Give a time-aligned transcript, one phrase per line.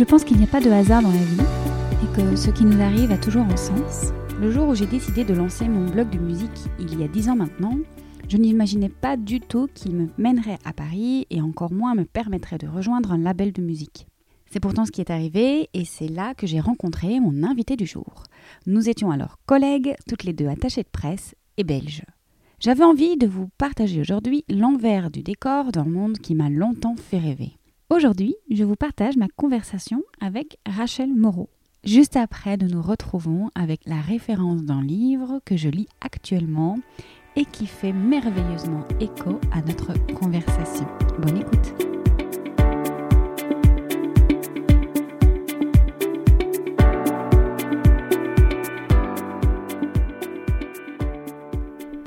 [0.00, 1.42] Je pense qu'il n'y a pas de hasard dans la vie
[2.02, 4.14] et que ce qui nous arrive a toujours un sens.
[4.40, 7.28] Le jour où j'ai décidé de lancer mon blog de musique il y a dix
[7.28, 7.76] ans maintenant,
[8.26, 12.56] je n'imaginais pas du tout qu'il me mènerait à Paris et encore moins me permettrait
[12.56, 14.06] de rejoindre un label de musique.
[14.50, 17.84] C'est pourtant ce qui est arrivé et c'est là que j'ai rencontré mon invité du
[17.84, 18.22] jour.
[18.64, 22.06] Nous étions alors collègues, toutes les deux attachées de presse et belges.
[22.58, 27.18] J'avais envie de vous partager aujourd'hui l'envers du décor d'un monde qui m'a longtemps fait
[27.18, 27.59] rêver.
[27.92, 31.50] Aujourd'hui, je vous partage ma conversation avec Rachel Moreau.
[31.82, 36.78] Juste après, nous nous retrouvons avec la référence d'un livre que je lis actuellement
[37.34, 40.86] et qui fait merveilleusement écho à notre conversation.
[41.18, 41.74] Bonne écoute.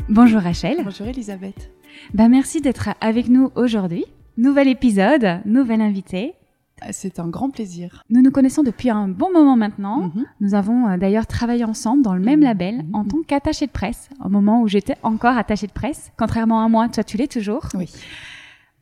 [0.07, 0.77] Bonjour Rachel.
[0.81, 1.71] Bonjour Elisabeth.
[2.13, 4.05] Ben, merci d'être avec nous aujourd'hui.
[4.37, 6.33] Nouvel épisode, nouvel invité.
[6.81, 8.03] Ah, c'est un grand plaisir.
[8.09, 10.11] Nous nous connaissons depuis un bon moment maintenant.
[10.15, 10.25] Mhm.
[10.41, 12.45] Nous avons euh, d'ailleurs travaillé ensemble dans le même Mhm.
[12.45, 12.95] label Mhm.
[12.95, 16.11] en tant qu'attaché de presse, au moment où j'étais encore attachée de presse.
[16.17, 17.67] Contrairement à moi, toi tu l'es toujours.
[17.75, 17.89] Oui.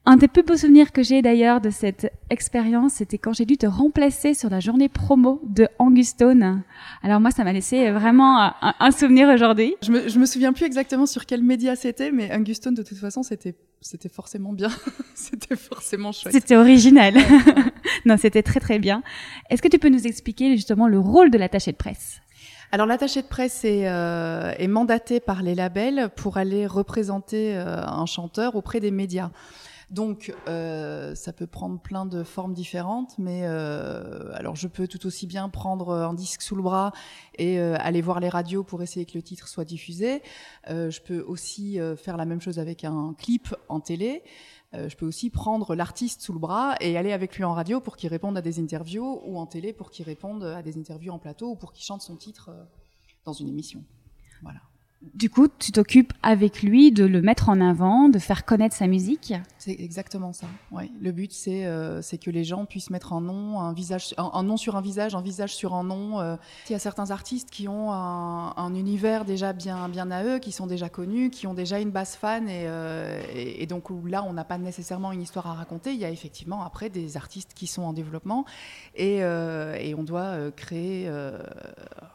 [0.03, 3.57] Un des plus beaux souvenirs que j'ai d'ailleurs de cette expérience, c'était quand j'ai dû
[3.57, 6.63] te remplacer sur la journée promo de Angustone.
[7.03, 9.75] Alors moi, ça m'a laissé vraiment un, un souvenir aujourd'hui.
[9.83, 12.97] Je me, je me souviens plus exactement sur quel média c'était, mais Anguston, de toute
[12.97, 14.69] façon, c'était, c'était forcément bien.
[15.13, 16.33] c'était forcément chouette.
[16.33, 17.13] C'était original.
[18.06, 19.03] non, c'était très très bien.
[19.51, 22.22] Est-ce que tu peux nous expliquer justement le rôle de l'attaché de presse?
[22.72, 27.83] Alors, l'attaché de presse est, euh, est mandaté par les labels pour aller représenter euh,
[27.85, 29.29] un chanteur auprès des médias.
[29.91, 35.06] Donc, euh, ça peut prendre plein de formes différentes, mais euh, alors je peux tout
[35.06, 36.94] aussi bien prendre un disque sous le bras
[37.38, 40.24] et euh, aller voir les radios pour essayer que le titre soit diffusé.
[40.69, 44.24] Euh, je peux aussi euh, faire la même chose avec un clip en télé.
[44.74, 47.81] Euh, je peux aussi prendre l'artiste sous le bras et aller avec lui en radio
[47.81, 51.12] pour qu'il réponde à des interviews ou en télé pour qu'il réponde à des interviews
[51.12, 52.63] en plateau ou pour qu'il chante son titre euh,
[53.25, 53.84] dans une émission.
[54.41, 54.62] Voilà.
[55.16, 58.85] Du coup, tu t'occupes avec lui de le mettre en avant, de faire connaître sa
[58.85, 59.34] musique.
[59.57, 60.45] C'est exactement ça.
[60.72, 60.91] Ouais.
[61.01, 64.57] Le but, c'est euh, que les gens puissent mettre un nom, un visage, un, nom
[64.57, 66.19] sur un visage, un visage sur un nom.
[66.19, 66.35] Euh,
[66.69, 70.51] Il y a certains artistes qui ont un, un univers déjà bien, à eux, qui
[70.51, 74.33] sont déjà connus, qui ont déjà une base fan, et, euh, et, donc là, on
[74.33, 75.94] n'a pas nécessairement une histoire à raconter.
[75.94, 78.45] Il y a effectivement après des artistes qui sont en développement,
[78.95, 81.12] et, on doit créer.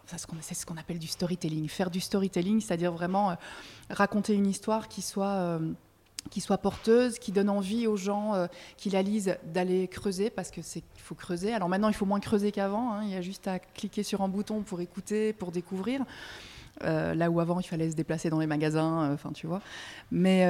[0.06, 1.68] C'est ce qu'on appelle du storytelling.
[1.68, 3.34] Faire du storytelling, c'est-à-dire vraiment euh,
[3.88, 5.58] raconter une histoire qui soit euh,
[6.30, 10.50] qui soit porteuse, qui donne envie aux gens euh, qui la lisent d'aller creuser, parce
[10.50, 11.54] que c'est faut creuser.
[11.54, 12.92] Alors maintenant, il faut moins creuser qu'avant.
[12.92, 13.00] hein.
[13.04, 16.04] Il y a juste à cliquer sur un bouton pour écouter, pour découvrir.
[16.82, 19.10] Là où avant, il fallait se déplacer dans les magasins.
[19.14, 19.62] Enfin, tu vois.
[20.10, 20.46] Mais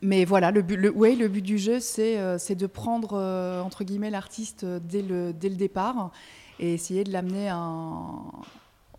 [0.00, 3.18] mais voilà, le but, le, but du jeu, c'est de prendre
[3.62, 6.10] entre guillemets l'artiste dès le dès le départ
[6.58, 7.52] et essayer de l'amener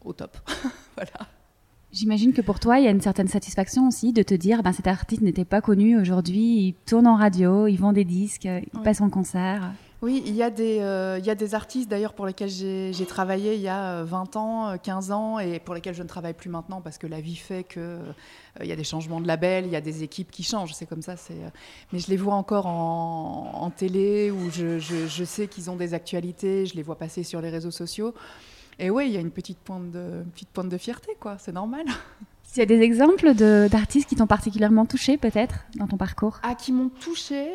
[0.03, 0.37] au top.
[0.95, 1.38] voilà.
[1.91, 4.73] J'imagine que pour toi, il y a une certaine satisfaction aussi de te dire, ben,
[4.73, 8.61] cet artiste n'était pas connu aujourd'hui, il tourne en radio, il vend des disques, il
[8.75, 8.81] Oui.
[8.83, 9.71] passe en concert.
[10.01, 13.05] Oui, il y a des, euh, il y a des artistes d'ailleurs pour lesquels j'ai
[13.07, 16.07] travaillé il y a euh, 20 ans, euh, 15 ans, et pour lesquels je ne
[16.07, 17.99] travaille plus maintenant parce que la vie fait que euh,
[18.61, 20.85] il y a des changements de label, il y a des équipes qui changent, c'est
[20.85, 21.15] comme ça.
[21.31, 21.49] euh,
[21.91, 25.75] Mais je les vois encore en, en télé ou je, je- je sais qu'ils ont
[25.75, 28.13] des actualités, je les vois passer sur les réseaux sociaux.
[28.79, 31.37] Et oui, il y a une petite pointe de, une petite pointe de fierté, quoi.
[31.37, 31.85] C'est normal.
[32.43, 36.39] S'il y a des exemples de- d'artistes qui t'ont particulièrement touché, peut-être, dans ton parcours?
[36.43, 37.47] Ah, qui m'ont touché.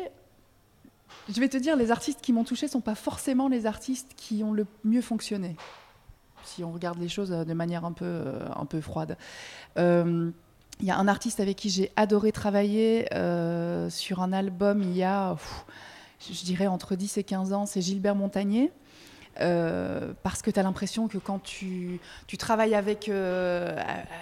[1.27, 4.43] Je vais te dire, les artistes qui m'ont touché sont pas forcément les artistes qui
[4.43, 5.55] ont le mieux fonctionné.
[6.43, 9.17] Si on regarde les choses euh, de manière un peu, euh, un peu froide.
[9.79, 10.29] Euh,
[10.79, 14.95] Il y a un artiste avec qui j'ai adoré travailler euh, sur un album il
[14.95, 15.65] y a, pff,
[16.31, 18.71] je dirais, entre 10 et 15 ans, c'est Gilbert Montagnier.
[19.41, 23.77] Euh, parce que tu as l'impression que quand tu, tu travailles avec, euh,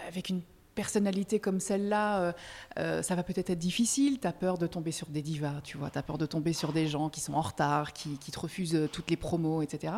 [0.07, 0.41] avec une
[0.75, 2.33] personnalité comme celle-là,
[2.75, 4.19] ça va peut-être être difficile.
[4.19, 5.91] Tu as peur de tomber sur des divas, tu vois.
[5.91, 8.39] Tu as peur de tomber sur des gens qui sont en retard, qui, qui te
[8.39, 9.93] refusent toutes les promos, etc.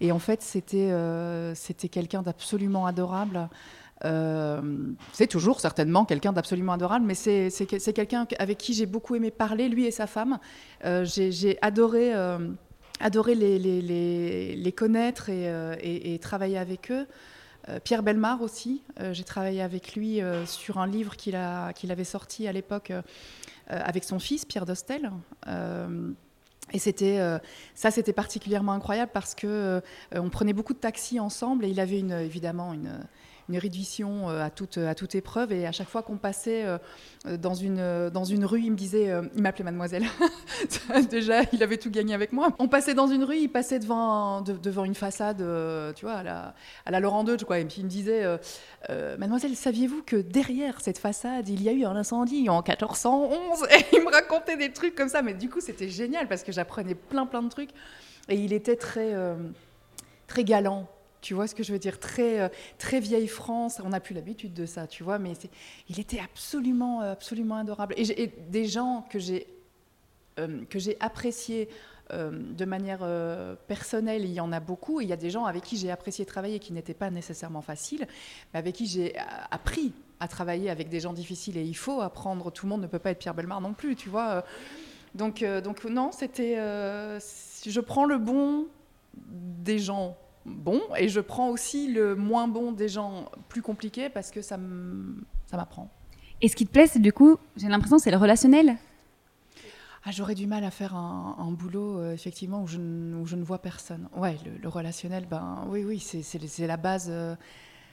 [0.00, 0.90] Et en fait, c'était
[1.54, 3.50] c'était quelqu'un d'absolument adorable.
[4.04, 4.60] Euh,
[5.12, 9.68] c'est toujours certainement quelqu'un d'absolument adorable, mais c'est quelqu'un avec qui j'ai beaucoup aimé parler,
[9.68, 10.38] lui et sa femme.
[10.84, 12.38] Euh, j'ai adoré, euh,
[13.00, 17.06] adoré les, les, les, connaître et, et, travailler avec eux.
[17.84, 18.82] Pierre Belmar aussi,
[19.12, 21.38] j'ai travaillé avec lui sur un livre qu'il
[21.74, 22.92] qu'il avait sorti à l'époque
[23.68, 25.10] avec son fils, Pierre Dostel.
[26.72, 27.20] Et c'était
[27.74, 29.82] ça, c'était particulièrement incroyable parce que
[30.12, 32.98] on prenait beaucoup de taxis ensemble et il avait une, évidemment une,
[33.50, 35.52] une réduction euh, à toute, épreuve.
[35.52, 36.78] Et à chaque fois qu'on passait euh,
[37.36, 40.04] dans une, dans une rue, il me disait, euh, il m'appelait mademoiselle.
[41.10, 42.50] Déjà, il avait tout gagné avec moi.
[42.58, 44.44] On passait dans une rue, il passait devant,
[44.84, 45.38] une façade,
[45.96, 46.54] tu vois, à la,
[46.86, 47.58] à la Laurent II, quoi.
[47.58, 48.24] Et puis il me disait,
[49.18, 53.96] mademoiselle, saviez-vous que derrière cette façade, il y a eu un incendie en 1411 Et
[53.96, 55.22] il me racontait des trucs comme ça.
[55.22, 57.70] Mais du coup, c'était génial parce que j'apprenais plein, plein de trucs.
[58.28, 59.12] Et il était très,
[60.28, 60.88] très galant
[61.20, 61.98] tu vois ce que je veux dire?
[61.98, 63.80] Très, euh, très vieille France.
[63.84, 65.18] On n'a plus l'habitude de ça, tu vois.
[65.18, 65.32] Mais
[65.88, 67.94] il était absolument, euh, absolument adorable.
[67.96, 69.46] Et, des gens que j'ai
[70.38, 71.68] euh, que j'ai appréciés
[72.12, 73.06] de manière
[73.68, 75.00] personnelle, il y en a beaucoup.
[75.00, 77.62] Et il y a des gens avec qui j'ai apprécié travailler qui n'étaient pas nécessairement
[77.62, 78.04] faciles,
[78.52, 79.14] mais avec qui j'ai
[79.52, 81.56] appris à travailler avec des gens difficiles.
[81.56, 82.50] Et il faut apprendre.
[82.50, 84.44] Tout le monde ne peut pas être Pierre Belmar non plus, tu vois.
[85.14, 86.56] Donc, donc non, c'était.
[86.56, 88.66] je prends le bon
[89.14, 90.16] des gens
[90.50, 94.58] bon et je prends aussi le moins bon des gens plus compliqués parce que ça
[95.52, 95.90] m'apprend.
[96.42, 98.76] Et ce qui te plaît, c'est du coup, j'ai l'impression, c'est le relationnel
[100.04, 103.44] ah, J'aurais du mal à faire un, boulot, euh, effectivement, où je, où je, ne
[103.44, 104.08] vois personne.
[104.16, 107.08] Ouais, le, relationnel, ben oui, oui, c'est la base.
[107.10, 107.36] Euh,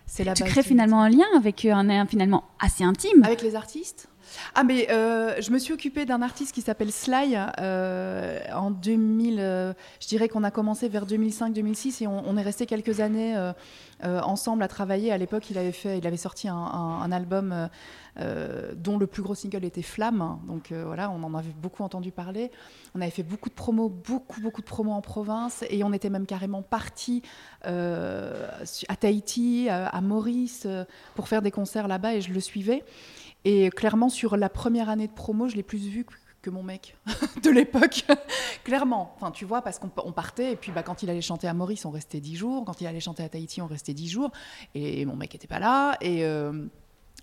[0.06, 3.24] c'est la tu crées finalement un lien avec euh, un, un finalement assez intime.
[3.26, 4.08] Avec les artistes
[4.56, 9.38] ah, mais euh, je me suis occupée d'un artiste qui s'appelle Sly euh, en 2000.
[9.40, 13.36] Euh, je dirais qu'on a commencé vers 2005-2006 et on, est resté quelques années
[14.04, 15.12] ensemble à travailler.
[15.12, 17.70] À l'époque, il avait il avait sorti un, album
[18.76, 20.40] dont le plus gros single était Flamme.
[20.48, 22.52] Donc voilà, on en avait beaucoup entendu parler.
[22.96, 26.10] On avait fait beaucoup de promos, beaucoup beaucoup de promos en province et on était
[26.10, 27.24] même carrément parti
[27.64, 30.68] à Tahiti, à Maurice
[31.16, 32.84] pour faire des concerts là-bas et je le suivais.
[33.48, 36.06] Et clairement, sur la première année de promo, je l'ai plus vu
[36.42, 36.98] que mon mec
[37.44, 38.04] de l'époque.
[38.66, 39.14] clairement.
[39.16, 41.86] Enfin, tu vois, parce qu'on partait, et puis bah, quand il allait chanter à Maurice,
[41.86, 42.66] on restait dix jours.
[42.66, 44.32] Quand il allait chanter à Tahiti, on restait dix jours.
[44.76, 45.96] Et mon mec n'était pas là.
[46.02, 46.26] Et.
[46.26, 46.68] Euh,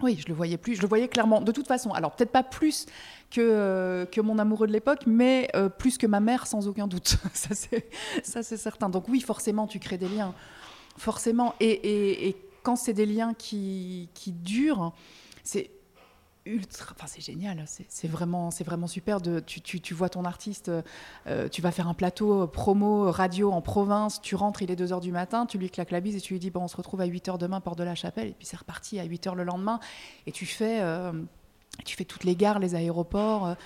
[0.03, 1.43] oui, je le voyais plus, je le voyais clairement.
[1.43, 2.87] De toute façon, alors peut-être pas plus
[3.31, 6.89] que, euh, que mon amoureux de l'époque, mais euh, plus que ma mère, sans aucun
[6.89, 7.19] doute.
[7.35, 8.89] ça, c'est certain.
[8.89, 10.35] Donc oui, forcément, tu crées des liens.
[10.97, 11.55] Forcément.
[11.61, 14.93] Et, et quand c'est des liens qui, qui durent,
[15.45, 15.71] c'est
[16.47, 16.95] ultra.
[16.97, 17.65] Enfin, c'est génial.
[17.67, 19.21] C'est vraiment, c'est vraiment super.
[19.21, 20.71] De, tu, tu, tu vois ton artiste,
[21.27, 24.21] euh, tu vas faire un plateau euh, promo radio en province.
[24.21, 25.47] Tu rentres, il est 2 h du matin.
[25.47, 27.29] Tu lui claques la bise et tu lui dis bon, on se retrouve à 8
[27.29, 28.29] h demain, porte de la Chapelle.
[28.29, 29.81] Et puis c'est reparti à 8 h le lendemain.
[30.27, 31.13] Et tu fais, euh,
[31.85, 33.57] tu fais toutes les gares, les aéroports.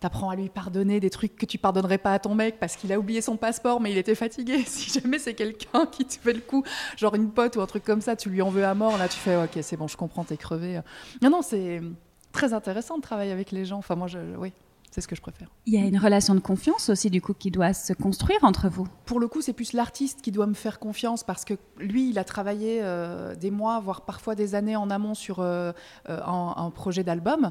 [0.00, 2.76] tu apprends à lui pardonner des trucs que tu pardonnerais pas à ton mec parce
[2.76, 4.62] qu'il a oublié son passeport mais il était fatigué.
[4.66, 6.64] Si jamais c'est quelqu'un qui te fait le coup,
[6.96, 9.08] genre une pote ou un truc comme ça, tu lui en veux à mort, là
[9.08, 10.80] tu fais ok c'est bon je comprends, t'es crevé.
[11.22, 11.80] Non non c'est
[12.36, 13.78] très intéressant de travailler avec les gens.
[13.78, 14.52] Enfin, moi, je, oui,
[14.90, 15.48] c'est ce que je préfère.
[15.64, 18.68] Il y a une relation de confiance aussi, du coup, qui doit se construire entre
[18.68, 18.86] vous.
[19.06, 22.18] Pour le coup, c'est plus l'artiste qui doit me faire confiance parce que lui, il
[22.18, 25.72] a travaillé euh, des mois, voire parfois des années en amont sur euh,
[26.10, 27.50] euh, un, projet d'album.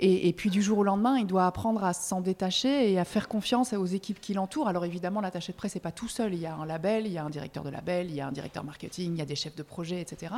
[0.00, 3.28] Et, puis du jour au lendemain, il doit apprendre à s'en détacher et à faire
[3.28, 4.68] confiance aux équipes qui l'entourent.
[4.68, 6.34] Alors évidemment, l'attaché de presse n'est pas tout seul.
[6.34, 8.28] Il y a un label, il y a un directeur de label, il y a
[8.28, 10.34] un directeur marketing, il y a des chefs de projet, etc.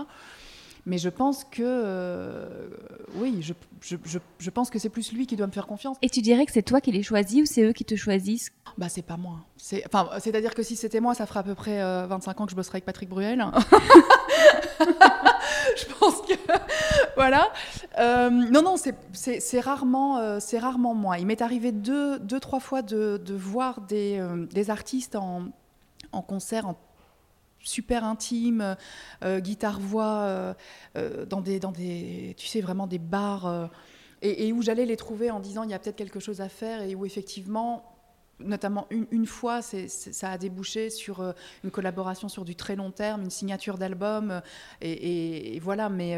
[0.86, 2.68] Mais je pense que, euh,
[3.16, 5.96] oui, je, je, je, pense que c'est plus lui qui doit me faire confiance.
[6.02, 8.50] Et tu dirais que c'est toi qui les choisis ou c'est eux qui te choisissent
[8.78, 9.40] Bah, c'est pas moi.
[9.56, 12.46] C'est, enfin, c'est-à-dire que si c'était moi, ça ferait à peu près 25 euh, ans
[12.46, 13.44] que je bosserais avec Patrick Bruel.
[14.80, 16.34] je pense que,
[17.16, 17.52] voilà.
[17.98, 21.18] Euh, non, non, c'est, c'est, rarement, c'est rarement moi.
[21.18, 25.44] Il m'est arrivé deux, deux trois fois de, de voir des, des artistes en,
[26.12, 26.76] en concert, en
[27.62, 28.76] super intime,
[29.24, 30.54] euh, guitare-voix, euh,
[30.96, 33.70] euh, dans, des, dans des, tu sais, vraiment des bars,
[34.22, 36.82] et, où j'allais les trouver en disant il y a peut-être quelque chose à faire,
[36.82, 37.84] et où effectivement,
[38.38, 43.30] notamment une, fois, ça a débouché sur une collaboration sur du très long terme, une
[43.30, 44.42] signature d'album,
[44.82, 46.16] et, voilà, mais,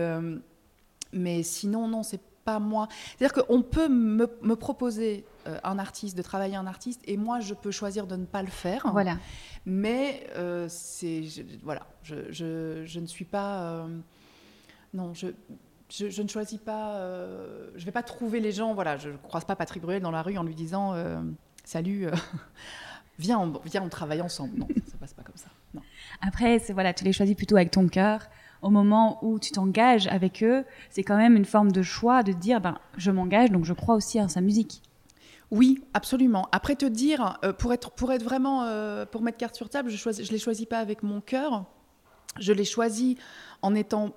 [1.12, 2.88] mais sinon, non, c'est pas moi.
[3.16, 5.24] C'est-à-dire qu'on peut me, me proposer
[5.64, 8.48] un artiste, de travailler un artiste, et moi, je peux choisir de ne pas le
[8.48, 8.86] faire.
[8.92, 9.18] Voilà.
[9.66, 11.24] Mais euh, c'est
[11.62, 13.86] voilà, je, je, je, ne suis pas euh,
[14.94, 15.28] non, je
[15.92, 19.44] je, ne choisis pas, euh, je vais pas trouver les gens, voilà, je ne croise
[19.44, 21.20] pas Patrick Bruel dans la rue en lui disant euh,
[21.64, 22.12] Salut, euh,
[23.18, 24.58] viens, on, viens, on travaille ensemble.
[24.58, 25.48] Non, ça, ne passe pas comme ça.
[25.74, 25.82] Non.
[26.20, 28.28] Après, voilà, tu les choisis plutôt avec ton cœur.
[28.62, 32.32] Au moment où tu t'engages avec eux, c'est quand même une forme de choix de
[32.32, 34.82] dire ben, Je m'engage, donc je crois aussi à sa musique.
[35.50, 36.48] Oui, absolument.
[36.52, 38.66] Après te dire, pour être, pour être vraiment,
[39.10, 41.66] pour mettre carte sur table, je ne je les choisis pas avec mon cœur.
[42.40, 43.16] Je les choisis
[43.60, 44.14] en étant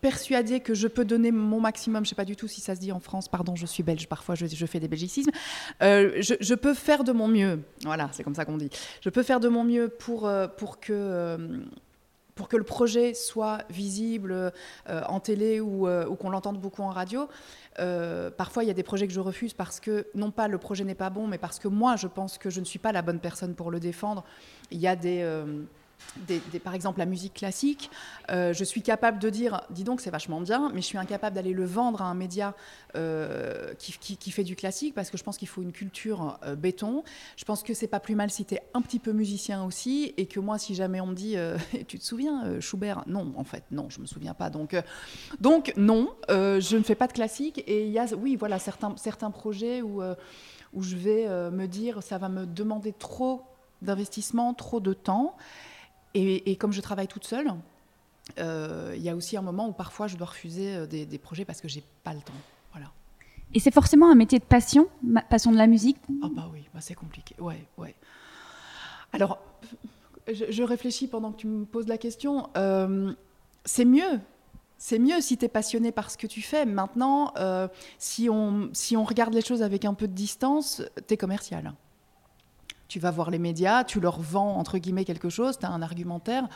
[0.00, 2.80] persuadée que je peux donner mon maximum, je sais pas du tout si ça se
[2.80, 5.30] dit en France, pardon, je suis belge, parfois je, fais des belgicismes,
[5.82, 8.70] euh, je, peux faire de mon mieux, voilà, c'est comme ça qu'on dit,
[9.02, 10.92] je peux faire de mon mieux pour, euh, pour que...
[12.40, 14.52] Euh, pour que le projet soit visible
[14.88, 17.28] en télé ou, ou qu'on l'entende beaucoup en radio.
[18.36, 20.84] parfois, il y a des projets que je refuse parce que, non pas le projet
[20.84, 23.02] n'est pas bon, mais parce que moi, je pense que je ne suis pas la
[23.02, 24.24] bonne personne pour le défendre.
[24.70, 25.22] Il y a des
[26.62, 27.90] par exemple la musique classique,
[28.30, 31.34] euh, je suis capable de dire, dis donc c'est vachement bien, mais je suis incapable
[31.36, 32.54] d'aller le vendre à un média
[32.96, 37.04] euh, qui, fait du classique parce que je pense qu'il faut une culture euh, béton.
[37.36, 40.14] Je pense que c'est pas plus mal si tu es un petit peu musicien aussi
[40.16, 41.36] et que moi si jamais on me dit,
[41.88, 43.04] tu te souviens Schubert?
[43.06, 44.50] Non, en fait non, je me souviens pas.
[44.50, 44.76] Donc,
[45.40, 48.94] donc non, je ne fais pas de classique et il y a, oui voilà certains,
[48.96, 50.02] certains projets où,
[50.72, 53.42] où je vais me dire, ça va me demander trop
[53.82, 55.36] d'investissement, trop de temps.
[56.14, 57.52] Et, comme je travaille toute seule,
[58.38, 61.44] euh, il y a aussi un moment où parfois je dois refuser euh, des, projets
[61.44, 62.32] parce que j'ai pas le temps.
[62.72, 62.90] Voilà.
[63.54, 64.88] Et c'est forcément un métier de passion,
[65.28, 67.34] passion de la musique Ah bah oui, bah c'est compliqué.
[67.38, 67.94] Ouais, ouais.
[69.12, 69.38] Alors,
[70.32, 72.48] je, réfléchis pendant que tu me poses la question.
[72.56, 73.12] Euh,
[73.64, 74.20] c'est mieux.
[74.78, 76.64] C'est mieux si tu es passionné par ce que tu fais.
[76.64, 77.34] Maintenant,
[77.98, 81.74] si, on, si on regarde les choses avec un peu de distance, tu es commercial
[82.90, 85.80] tu vas voir les médias, tu leur vends entre guillemets quelque chose, tu as un
[85.80, 86.48] argumentaire.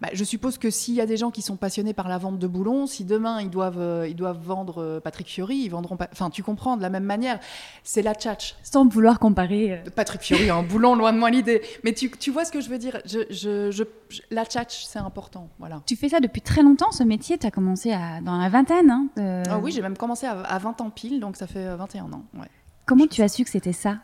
[0.00, 2.38] Bah, je suppose que s'il y a des gens qui sont passionnés par la vente
[2.38, 5.96] de boulons, si demain ils doivent, euh, ils doivent vendre euh, Patrick Fiori, ils vendront
[5.96, 6.08] pas.
[6.12, 7.40] Enfin, tu comprends, de la même manière,
[7.82, 8.54] c'est la tchatch.
[8.62, 9.72] Sans vouloir comparer.
[9.72, 9.90] Euh.
[9.94, 11.60] Patrick Fiori, un boulon, loin de moi l'idée.
[11.82, 13.00] Mais tu, tu, vois ce que je veux dire?
[13.04, 13.82] Je, je,
[14.30, 15.48] La tchatch, c'est important.
[15.58, 15.82] Voilà.
[15.86, 17.36] Tu fais ça depuis très longtemps, ce métier?
[17.36, 19.08] Tu as commencé à, dans la vingtaine hein,
[19.50, 22.22] Ah oui, j'ai même commencé à, à, 20 ans pile, donc ça fait 21 ans.
[22.34, 22.48] Ouais.
[22.86, 23.98] Comment tu as su que c'était ça?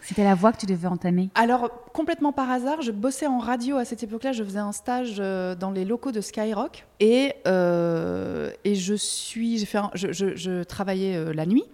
[0.00, 3.76] C'était la voie que tu devais entamer Alors, complètement par hasard, je bossais en radio
[3.76, 4.32] à cette époque-là.
[4.32, 6.86] Je faisais un stage euh, dans les locaux de Skyrock.
[7.00, 11.64] Et, euh, et je, suis, fait je, travaillais euh, la nuit.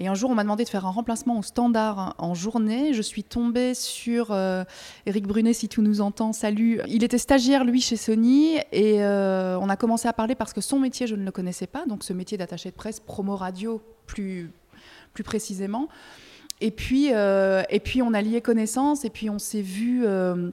[0.00, 2.94] Et un jour, on m'a demandé de faire un remplacement au standard en journée.
[2.94, 4.32] Je suis tombée sur
[5.06, 6.80] Eric Brunet, si tu nous entends, salut.
[6.86, 8.58] Il était stagiaire, lui, chez Sony.
[8.70, 11.84] Et on a commencé à parler parce que son métier, je ne le connaissais pas.
[11.84, 14.52] Donc, ce métier d'attaché de presse, promo radio, plus,
[15.14, 15.88] plus précisément.
[16.60, 20.50] Et puis, euh, et puis on a lié connaissance, et puis on s'est vu, euh,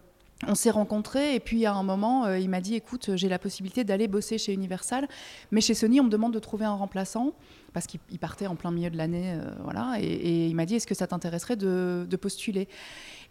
[0.48, 3.40] on s'est rencontrés, et puis à un moment, euh, il m'a dit, écoute, j'ai la
[3.40, 5.08] possibilité d'aller bosser chez Universal,
[5.52, 7.34] mais chez Sony, on me demande de trouver un remplaçant,
[7.74, 10.96] parce qu'il partait en plein milieu de l'année, voilà, et, il m'a dit, est-ce que
[10.96, 12.70] ça t'intéresserait de, de, postuler?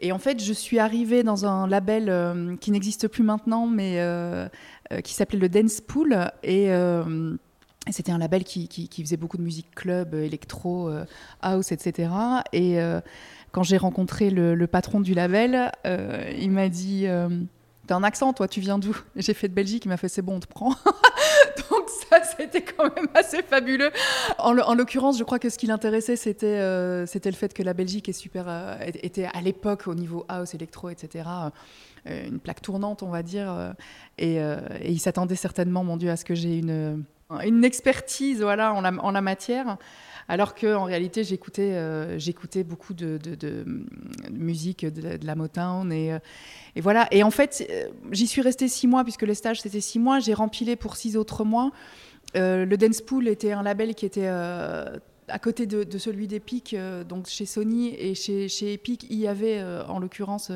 [0.00, 4.04] Et en fait, je suis arrivée dans un label qui n'existe plus maintenant, mais
[5.02, 6.68] qui s'appelait le Dance Pool, et
[7.92, 11.04] c'était un label qui, faisait beaucoup de musique club, euh, électro, euh,
[11.42, 12.10] house, etc.
[12.52, 13.00] Et euh,
[13.52, 17.06] quand j'ai rencontré le, patron du label, il m'a dit
[17.86, 18.96] T'as un accent, toi, tu viens d'où?
[19.16, 20.70] J'ai fait de Belgique, il m'a fait C'est bon, on te prend.
[21.70, 23.90] Donc, ça, c'était quand même assez fabuleux.
[24.38, 29.28] En, l'occurrence, je crois que ce qui l'intéressait, c'était le fait que la Belgique était
[29.32, 31.28] à l'époque, au niveau house, électro, etc.,
[32.06, 33.74] une plaque tournante, on va dire.
[34.16, 38.74] Et, et il s'attendait certainement, mon Dieu, à ce que j'ai une une expertise voilà,
[38.74, 39.76] en, la, matière,
[40.28, 43.18] alors qu'en réalité, j'écoutais euh, j'écoutais beaucoup de,
[44.30, 45.90] musique de, la Motown.
[45.92, 46.18] Et, euh,
[46.76, 47.08] et, voilà.
[47.10, 50.20] Et en fait, euh, j'y suis restée six mois, puisque les stages, c'était six mois.
[50.20, 51.70] J'ai rempilé pour six autres mois.
[52.34, 56.76] le Dance Pool était un label qui était à côté de, celui d'Epic,
[57.08, 60.50] donc chez Sony et chez Epic, il y avait en l'occurrence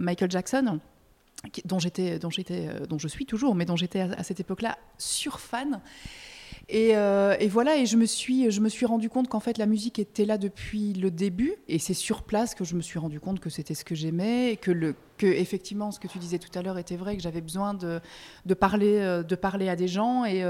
[0.00, 0.80] Michael Jackson
[1.64, 4.78] dont j'étais, dont j'étais, euh, dont je suis toujours, mais dont j'étais à, cette époque-là
[4.98, 5.80] surfan.
[6.68, 9.56] Et, euh, et, voilà, et je me suis, je me suis rendu compte qu'en fait
[9.56, 12.98] la musique était là depuis le début, et c'est sur place que je me suis
[12.98, 16.18] rendu compte que c'était ce que j'aimais, et que, le, que effectivement ce que tu
[16.18, 18.00] disais tout à l'heure était vrai, que j'avais besoin de,
[18.46, 20.42] de, parler, euh, de parler à des gens, et,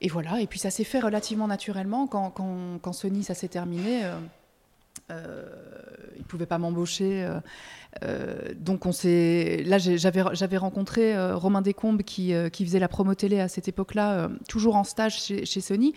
[0.00, 3.48] et voilà, et puis ça s'est fait relativement naturellement quand, quand, quand Sony ça s'est
[3.48, 4.04] terminé.
[6.18, 7.24] Il pouvait pas m'embaucher.
[7.24, 7.40] Euh,
[8.04, 9.62] euh, donc on s'est.
[9.64, 14.76] Là, j'avais rencontré Romain Descombes qui, qui faisait la promo télé à cette époque-là, toujours
[14.76, 15.94] en stage chez, chez, Sony.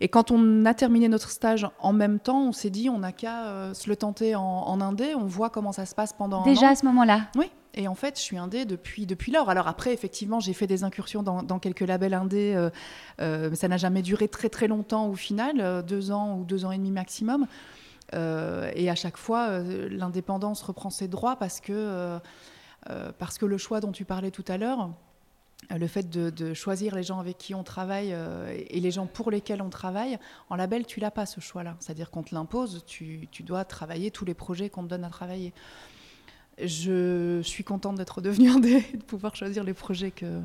[0.00, 3.12] Et quand on a terminé notre stage en même temps, on s'est dit on n'a
[3.12, 5.14] qu'à se le tenter en, en, indé.
[5.14, 6.42] On voit comment ça se passe pendant.
[6.44, 7.28] Déjà à ce moment-là.
[7.36, 7.50] Oui.
[7.74, 9.50] Et en fait, je suis indé depuis, depuis lors.
[9.50, 12.68] Alors après, effectivement, j'ai fait des incursions dans, dans quelques labels indés,
[13.20, 16.72] mais ça n'a jamais duré très très longtemps au final, deux ans ou deux ans
[16.72, 17.46] et demi maximum.
[18.14, 22.18] Euh, et à chaque fois, euh, l'indépendance reprend ses droits parce que, euh,
[23.18, 24.90] parce que le choix dont tu parlais tout à l'heure,
[25.70, 28.14] le fait de, choisir les gens avec qui on travaille
[28.70, 30.16] et les gens pour lesquels on travaille,
[30.50, 31.76] en label, tu l'as pas ce choix-là.
[31.80, 35.10] C'est-à-dire qu'on te l'impose, tu, tu, dois travailler tous les projets qu'on te donne à
[35.10, 35.52] travailler.
[36.62, 40.40] Je suis contente d'être devenue indé, de pouvoir choisir les projets que,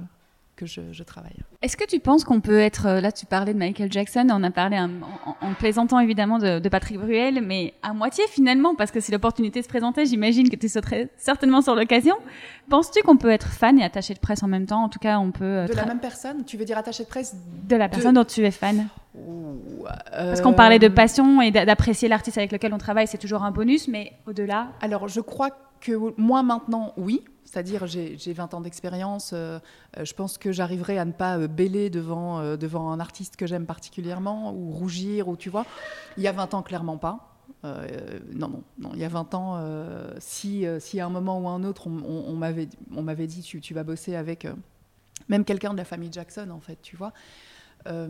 [0.56, 1.36] que je, travaille.
[1.62, 4.44] Est-ce que tu penses qu'on peut être, euh, là tu parlais de Michael Jackson, on
[4.44, 9.12] a parlé en, plaisantant évidemment de, Patrick Bruel, mais à moitié finalement, parce que si
[9.12, 12.16] l'opportunité se présentait, j'imagine que tu sauterais certainement sur l'occasion.
[12.70, 14.84] Penses-tu qu'on peut être fan et attaché de presse en même temps?
[14.84, 15.44] En tout cas, on peut...
[15.44, 16.44] Euh, de la même personne?
[16.46, 17.36] Tu veux dire attaché de presse
[17.68, 18.88] De la personne dont tu es fan?
[20.12, 23.44] Parce qu'on parlait de euh, passion et d'apprécier l'artiste avec lequel on travaille, c'est toujours
[23.44, 25.56] un bonus, mais au-delà Alors je crois que
[26.18, 27.24] moi maintenant, oui,
[27.54, 29.32] c'est-à-dire, j'ai 20 ans d'expérience.
[29.34, 29.60] Euh,
[29.98, 33.46] euh, je pense que j'arriverai à ne pas euh, bêler devant, devant un artiste que
[33.46, 35.66] j'aime particulièrement ou rougir, ou tu vois.
[36.18, 37.30] Il y a 20 ans, clairement pas.
[37.64, 39.64] non, non, non, il y a 20 ans,
[40.18, 43.74] si, si à un moment ou à un autre, on, on, m'avait dit tu, tu,
[43.74, 44.48] vas bosser avec
[45.30, 47.14] même quelqu'un de la famille Jackson, en fait, tu vois.
[47.88, 48.08] Euh,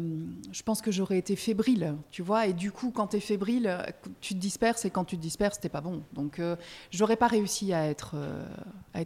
[0.51, 2.47] je pense que j'aurais été fébrile, tu vois.
[2.47, 3.77] Et du coup, quand tu es fébrile,
[4.21, 6.03] tu te disperses et quand tu te disperses, t'es pas bon.
[6.13, 6.55] Donc, euh,
[6.91, 8.45] j'aurais pas réussi à être, euh,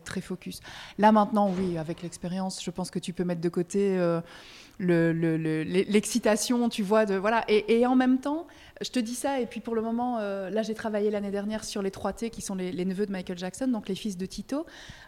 [0.04, 0.60] très focus.
[0.98, 3.98] Là, maintenant, oui, avec l'expérience, je pense que tu peux mettre de côté
[4.80, 7.06] l'excitation, tu vois.
[7.06, 7.46] Voilà.
[7.48, 8.48] Et, en même temps,
[8.82, 11.82] je te dis ça, et puis pour le moment, là, j'ai travaillé l'année dernière sur
[11.82, 14.66] les 3T, qui sont les, neveux de Michael Jackson, donc les fils de Tito.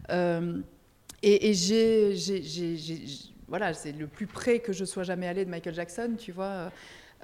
[0.10, 2.16] et j'ai
[3.50, 6.72] voilà, c'est le plus près que je sois jamais allée de Michael Jackson, tu vois.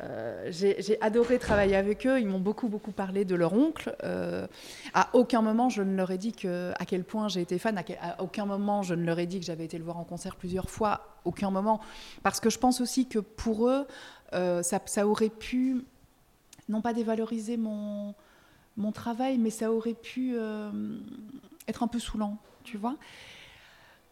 [0.01, 2.19] Euh, j'ai adoré travailler avec eux.
[2.19, 3.95] Ils m'ont beaucoup, beaucoup parlé de leur oncle.
[4.03, 4.45] Euh,
[4.93, 7.81] à aucun moment, je ne leur ai dit à quel point j'ai été fan.
[8.01, 10.35] À, aucun moment, je ne leur ai dit que j'avais été le voir en concert
[10.35, 11.19] plusieurs fois.
[11.23, 11.79] Aucun moment.
[12.23, 13.87] Parce que je pense aussi que pour eux,
[14.33, 15.85] euh, ça, ça, aurait pu,
[16.67, 18.15] non pas dévaloriser mon,
[18.75, 20.35] mon travail, mais ça aurait pu
[21.67, 22.97] être un peu saoulant, tu vois.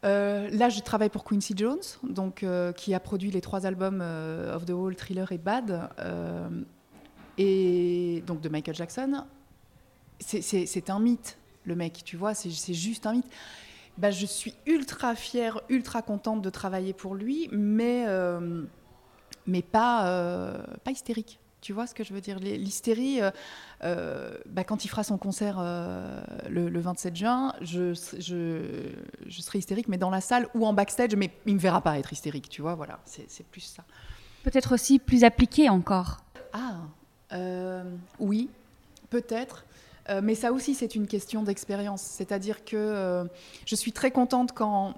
[0.04, 4.00] Euh, là, je travaille pour Quincy Jones, donc, euh, qui a produit les trois albums
[4.02, 5.90] euh, Of the Wall, Thriller et Bad,
[7.38, 9.24] et donc de Michael Jackson.
[10.20, 13.30] C'est un mythe, le mec, tu vois, c'est juste un mythe.
[13.98, 18.06] Bah, je suis ultra fière, ultra contente de travailler pour lui, mais,
[19.48, 21.40] mais pas, pas hystérique.
[21.64, 22.40] Tu vois ce que je veux dire?
[22.40, 23.32] L'hystérie, euh,
[23.86, 28.92] euh, bah, quand il fera son concert euh, le, 27 juin, je, je,
[29.26, 31.80] je, serai hystérique, mais dans la salle ou en backstage, mais il ne me verra
[31.80, 33.86] pas être hystérique, tu vois, voilà, c'est plus ça.
[34.44, 36.18] Peut-être aussi plus appliqué encore
[36.52, 36.82] Ah,
[38.20, 38.50] oui,
[39.10, 39.64] peut-être.
[40.22, 42.02] mais ça aussi, c'est une question d'expérience.
[42.02, 43.26] C'est-à-dire que
[43.66, 44.96] je suis très contente quand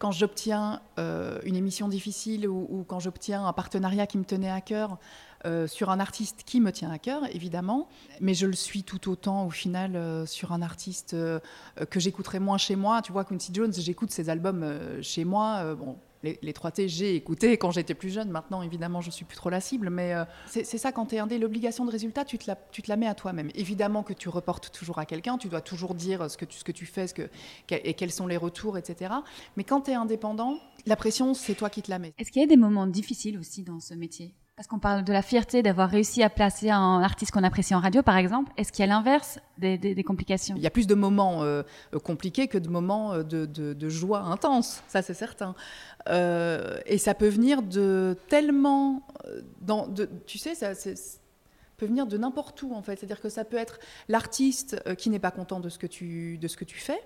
[0.00, 4.60] quand j'obtiens une émission difficile ou, ou quand j'obtiens un partenariat qui me tenait à
[4.60, 4.98] cœur,
[5.46, 7.88] euh, sur un artiste qui me tient à cœur, évidemment,
[8.20, 11.38] mais je le suis tout autant au final euh, sur un artiste euh,
[11.90, 13.02] que j'écouterai moins chez moi.
[13.02, 14.64] Tu vois, Quincy Jones, j'écoute ses albums
[15.02, 15.74] chez moi.
[15.74, 18.30] bon, les, les 3T, j'ai écouté quand j'étais plus jeune.
[18.30, 20.14] Maintenant, évidemment, je suis plus trop la cible, mais
[20.46, 22.96] c'est ça quand tu es indé, l'obligation de résultat, tu te, la, tu te la
[22.96, 23.50] mets à toi-même.
[23.54, 26.64] Évidemment que tu reportes toujours à quelqu'un, tu dois toujours dire ce que tu, ce
[26.64, 27.28] que tu fais ce que,
[27.70, 29.12] et quels sont les retours, etc.
[29.56, 32.14] Mais quand tu es indépendant, la pression, c'est toi qui te la mets.
[32.18, 34.34] Est-ce qu'il y a des moments difficiles aussi dans ce métier?
[34.56, 37.80] Parce qu'on parle de la fierté d'avoir réussi à placer un artiste qu'on apprécie en
[37.80, 38.52] radio, par exemple.
[38.56, 40.54] Est-ce qu'il y a l'inverse des, complications?
[40.56, 41.62] Il y a plus de moments euh,
[42.04, 45.56] compliqués que de moments euh, de, joie intense, ça c'est certain.
[46.08, 49.02] Euh, et ça peut venir de tellement...
[49.60, 50.72] Dans, de, tu sais, ça
[51.76, 52.96] peut venir de n'importe où en fait.
[52.96, 56.46] C'est-à-dire que ça peut être l'artiste qui n'est pas content de ce que tu, de
[56.46, 57.00] ce que tu fais.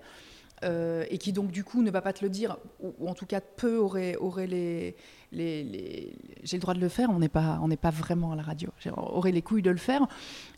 [0.65, 3.25] Euh, et qui donc du coup ne va pas te le dire, ou, en tout
[3.25, 4.95] cas peu aurait, les,
[5.31, 8.69] les, j'ai le droit de le faire, on n'est pas, pas vraiment à la radio,
[8.97, 10.05] aurait les couilles de le faire,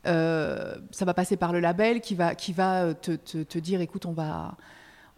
[0.08, 3.80] euh, ça va passer par le label qui va, qui va te, te, te, dire,
[3.80, 4.58] écoute, on va,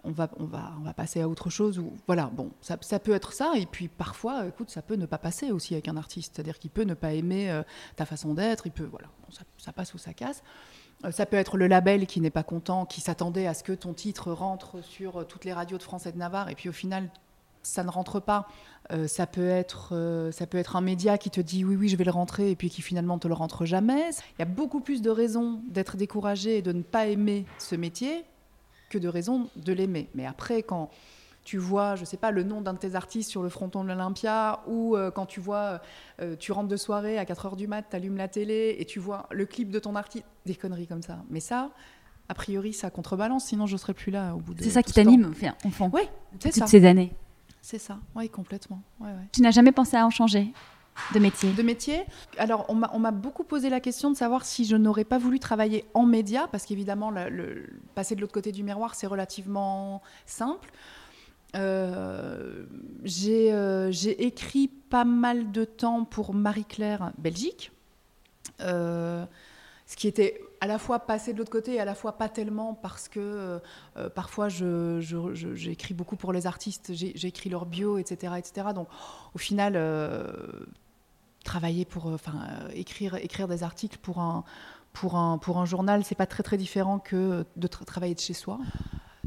[0.04, 3.14] on va, on va, on va passer à autre chose, ou voilà, bon, ça, peut
[3.14, 6.34] être ça, et puis parfois, écoute, ça peut ne pas passer aussi avec un artiste,
[6.36, 7.64] c'est-à-dire qu'il peut ne pas aimer euh,
[7.96, 9.08] ta façon d'être, il peut, voilà,
[9.58, 10.44] ça passe ou ça casse.
[11.06, 13.74] Euh, ça peut être le label qui n'est pas content, qui s'attendait à ce que
[13.74, 16.70] ton titre rentre sur euh, toutes les radios de France et de Navarre, et puis
[16.70, 17.10] au final,
[17.62, 18.48] ça ne rentre pas.
[18.92, 21.96] Euh, ça, peut être, ça peut être un média qui te dit oui, oui, je
[21.96, 24.10] vais le rentrer et puis qui finalement te le rentre jamais.
[24.38, 27.76] Il y a beaucoup plus de raisons d'être découragé et de ne pas aimer ce
[27.76, 28.26] métier
[28.90, 30.10] que de raisons de l'aimer.
[30.14, 30.90] Mais après, quand
[31.44, 33.90] tu vois, je sais pas, le nom d'un de tes artistes sur le fronton de
[33.90, 35.82] l'Olympia, ou euh, quand tu vois,
[36.40, 39.00] tu rentres de soirée à 4 h du mat, tu allumes la télé et tu
[39.00, 41.20] vois le clip de ton artiste, des conneries comme ça.
[41.30, 41.72] Mais ça,
[42.30, 44.94] a priori, ça contrebalance, sinon je serais plus là au bout de C'est ça qui
[44.94, 45.90] t'anime, enfin, enfant.
[45.94, 46.04] Oui,
[46.40, 46.62] c'est ça.
[46.62, 47.14] Toutes ces années.
[47.62, 48.82] C'est ça, oui, complètement.
[49.32, 50.52] Tu n'as jamais pensé à en changer
[51.14, 51.52] de métier?
[51.54, 52.04] De métier?
[52.38, 55.86] Alors, on m'a beaucoup posé la question de savoir si je n'aurais pas voulu travailler
[55.94, 60.70] en média, parce qu'évidemment, le, passer de l'autre côté du miroir, c'est relativement simple.
[61.56, 62.66] Euh,
[63.16, 67.72] euh, j'ai écrit pas mal de temps pour Marie-Claire Belgique.
[68.62, 69.26] Euh,
[69.86, 72.30] ce qui était à la fois passé de l'autre côté et à la fois pas
[72.30, 73.60] tellement parce que
[74.16, 78.68] parfois j'écris beaucoup pour les artistes, j'écris leur bio, etc., etc.
[78.74, 78.88] Donc
[79.36, 79.78] au final,
[81.44, 84.46] travailler pour, enfin écrire, écrire des articles pour un,
[84.94, 88.60] pour un, pour journal, c'est pas très très différent que de travailler de chez soi.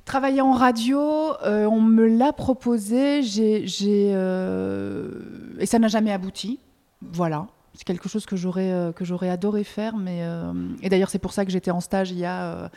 [0.04, 1.00] Travailler en radio,
[1.44, 3.64] on me l'a proposé, j'ai,
[5.58, 6.60] et ça n'a jamais abouti.
[7.02, 7.46] Voilà.
[7.76, 11.18] C'est quelque chose que j'aurais euh, que j'aurais adoré faire, mais euh, et d'ailleurs c'est
[11.18, 12.70] pour ça que j'étais en stage il y a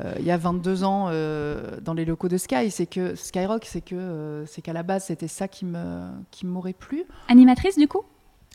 [0.00, 1.10] euh, il y a 22 ans
[1.82, 5.28] dans les locaux de Sky, c'est que Skyrock, c'est que c'est qu'à la base c'était
[5.28, 7.04] ça qui me qui m'aurait plu.
[7.28, 8.02] Animatrice du coup?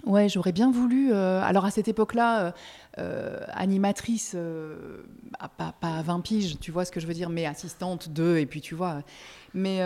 [0.06, 1.12] Ouais, j'aurais bien voulu.
[1.12, 2.54] alors à cette époque-là,
[3.50, 4.38] animatrice,
[5.58, 8.38] pas, pas, à 20 piges, tu vois ce que je veux dire, mais assistante de,
[8.38, 9.02] et puis tu vois.
[9.54, 9.80] Mais,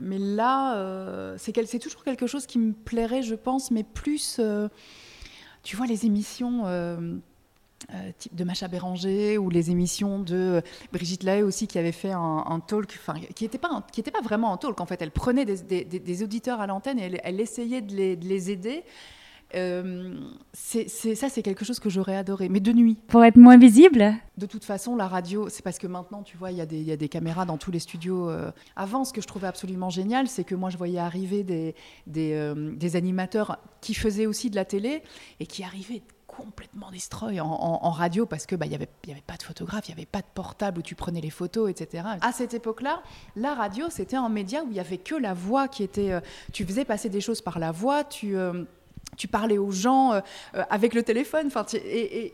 [0.00, 4.40] mais là, c'est toujours quelque chose qui me plairait, je pense, mais plus
[5.62, 6.62] tu vois, les émissions.
[7.90, 10.62] Euh, euh, type de Macha Béranger ou les émissions de
[10.92, 14.52] Brigitte Lahaye aussi qui avait fait un, talk, enfin qui n'était pas, qui pas vraiment
[14.52, 15.00] un talk en fait.
[15.02, 18.82] Elle prenait des, auditeurs à l'antenne et elle, essayait de les, de les aider.
[19.54, 20.18] Euh,
[20.52, 22.98] c'est, ça, c'est quelque chose que j'aurais adoré, mais de nuit.
[23.06, 26.50] Pour être moins visible De toute façon, la radio, c'est parce que maintenant, tu vois,
[26.50, 28.28] il y, y, a des caméras dans tous les studios.
[28.28, 28.50] Euh.
[28.74, 31.74] Avant, ce que je trouvais absolument génial, c'est que moi, je voyais arriver des,
[32.06, 35.02] des, euh, des, animateurs qui faisaient aussi de la télé
[35.38, 39.36] et qui arrivaient complètement destroy en, radio parce que bah, n'y avait, y avait pas
[39.36, 42.04] de photographe, il n'y avait pas de portable où tu prenais les photos, etc.
[42.20, 43.02] À cette époque-là,
[43.36, 46.20] la radio, c'était un média où il n'y avait que la voix qui était...
[46.52, 48.36] tu faisais passer des choses par la voix, tu
[49.16, 50.20] tu parlais aux gens euh,
[50.54, 51.50] euh, avec le téléphone.
[51.74, 52.32] Et,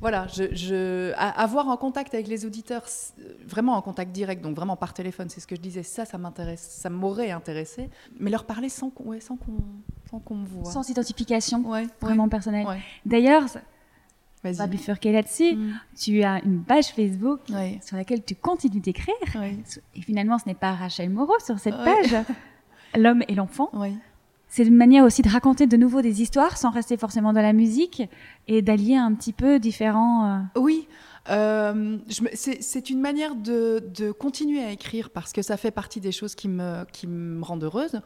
[0.00, 2.86] voilà, je, avoir un contact avec les auditeurs,
[3.46, 6.18] vraiment un contact direct, donc vraiment par téléphone, c'est ce que je disais, ça, ça
[6.18, 10.70] m'intéresse, ça m'aurait intéressé, mais leur parler sans, ouais, sans qu'on me voit.
[10.70, 11.64] Sans identification,
[12.00, 12.66] vraiment personnelle.
[13.04, 13.44] D'ailleurs,
[14.44, 15.56] on va bifurquer là-dessus.
[15.56, 15.80] Mm.
[15.96, 17.40] Tu as une page Facebook
[17.82, 19.14] sur laquelle tu continues d'écrire.
[19.94, 22.14] Et finalement, ce n'est pas Rachel Moreau sur cette page,
[22.96, 23.70] L'homme et l'enfant
[24.48, 27.52] c'est une manière aussi de raconter de nouveau des histoires sans rester forcément dans la
[27.52, 28.02] musique
[28.46, 30.38] et d'allier un petit peu différents.
[30.56, 30.88] Euh, oui.
[31.30, 31.98] Euh,
[32.32, 36.48] c'est une manière de, continuer à écrire parce que ça fait partie des choses qui
[36.48, 37.06] me, qui
[37.42, 38.00] rendent heureuse.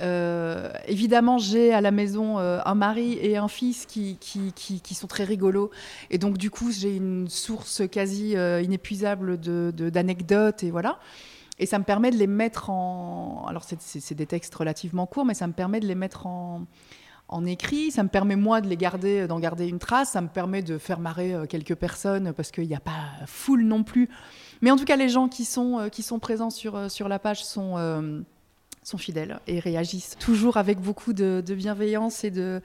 [0.00, 4.18] Euh, évidemment, j'ai à la maison un mari et un fils qui,
[4.92, 5.70] sont très rigolos.
[6.10, 10.64] Et donc, du coup, j'ai une source quasi inépuisable d'anecdotes.
[10.64, 10.98] Et voilà.
[11.58, 13.46] Et ça me permet de les mettre en...
[13.48, 16.66] Alors c'est des textes relativement courts, mais ça me permet de les mettre en,
[17.46, 17.90] écrit.
[17.90, 20.10] Ça me permet moi de les garder, d'en garder une trace.
[20.10, 23.62] Ça me permet de faire marrer euh, quelques personnes parce qu'il n'y a pas foule
[23.62, 24.08] non plus.
[24.60, 27.08] Mais en tout cas, les gens qui sont, euh, qui sont présents sur, euh, sur
[27.08, 28.24] la page sont
[28.86, 32.60] sont fidèles et réagissent toujours avec beaucoup de, bienveillance et de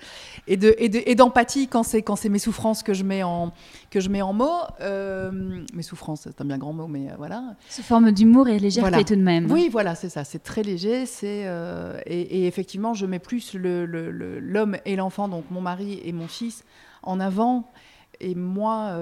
[0.46, 3.52] et de et d'empathie quand c'est quand c'est mes souffrances que je mets en
[3.90, 4.62] que je mets en mots.
[4.82, 5.32] Euh,
[5.74, 7.56] mes souffrances, c'est un bien grand mot, mais euh, voilà.
[7.70, 9.52] Sous forme d'humour et légèreté tout de même.
[9.52, 10.24] Oui, voilà, c'est ça.
[10.24, 11.08] C'est très léger.
[11.08, 16.12] C'est euh, et, effectivement, je mets plus l'homme le, et l'enfant, donc mon mari et
[16.12, 16.64] mon fils,
[17.02, 17.72] en avant.
[18.20, 18.96] Et moi,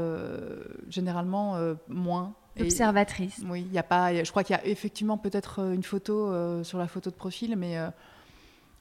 [0.88, 1.58] généralement,
[1.90, 2.34] moins.
[2.62, 3.42] Observatrice.
[3.46, 4.24] oui, il y a pas.
[4.24, 7.16] Je crois qu'il y a effectivement peut-être euh, une photo euh, sur la photo de
[7.16, 7.90] profil, mais euh,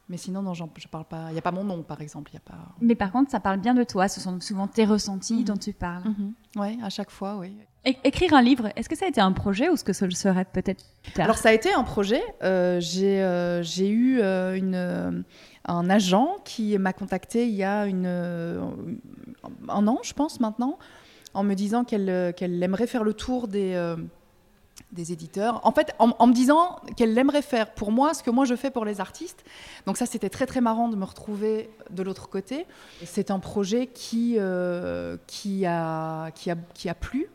[0.09, 1.27] mais sinon non, je parle pas.
[1.29, 2.33] Il n'y a pas mon nom, par exemple.
[2.33, 2.59] Y a pas.
[2.81, 4.09] Mais par contre, ça parle bien de toi.
[4.09, 5.45] Ce sont souvent tes ressentis mhm.
[5.45, 6.05] dont tu parles.
[6.05, 6.33] Mhm.
[6.57, 7.57] Oui, à chaque fois, oui.
[7.85, 10.13] écrire un livre, est-ce que ça a été un projet ou est-ce que ça le
[10.13, 10.85] serait peut-être
[11.19, 12.23] Alors ça a été un projet.
[12.43, 15.25] j'ai j'ai eu une
[15.71, 20.79] un agent qui m'a contacté il y a une, un an, je pense maintenant,
[21.35, 23.97] en me disant qu'elle euh, qu'elle aimerait faire le tour des, euh,
[24.93, 25.61] des éditeurs.
[25.65, 28.71] En fait, en, me disant qu'elle aimerait faire pour moi ce que moi je fais
[28.71, 29.45] pour les artistes.
[29.87, 32.67] Donc ça, c'était très très marrant de me retrouver de l'autre côté.
[33.05, 37.29] C'est un projet qui, euh, qui, a, qui, a, qui a plu.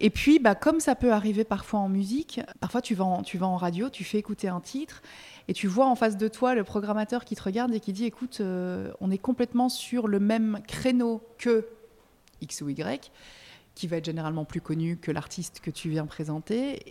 [0.00, 3.36] Et puis, bah, comme ça peut arriver parfois en musique, parfois tu vas en, tu
[3.36, 5.02] vas en radio, tu fais écouter un titre
[5.48, 8.04] et tu vois en face de toi le programmateur qui te regarde et qui dit
[8.04, 8.40] écoute,
[9.00, 11.66] on est complètement sur le même créneau que
[12.40, 13.10] X ou Y
[13.78, 16.82] qui va être généralement plus connu que l'artiste que tu viens présenter.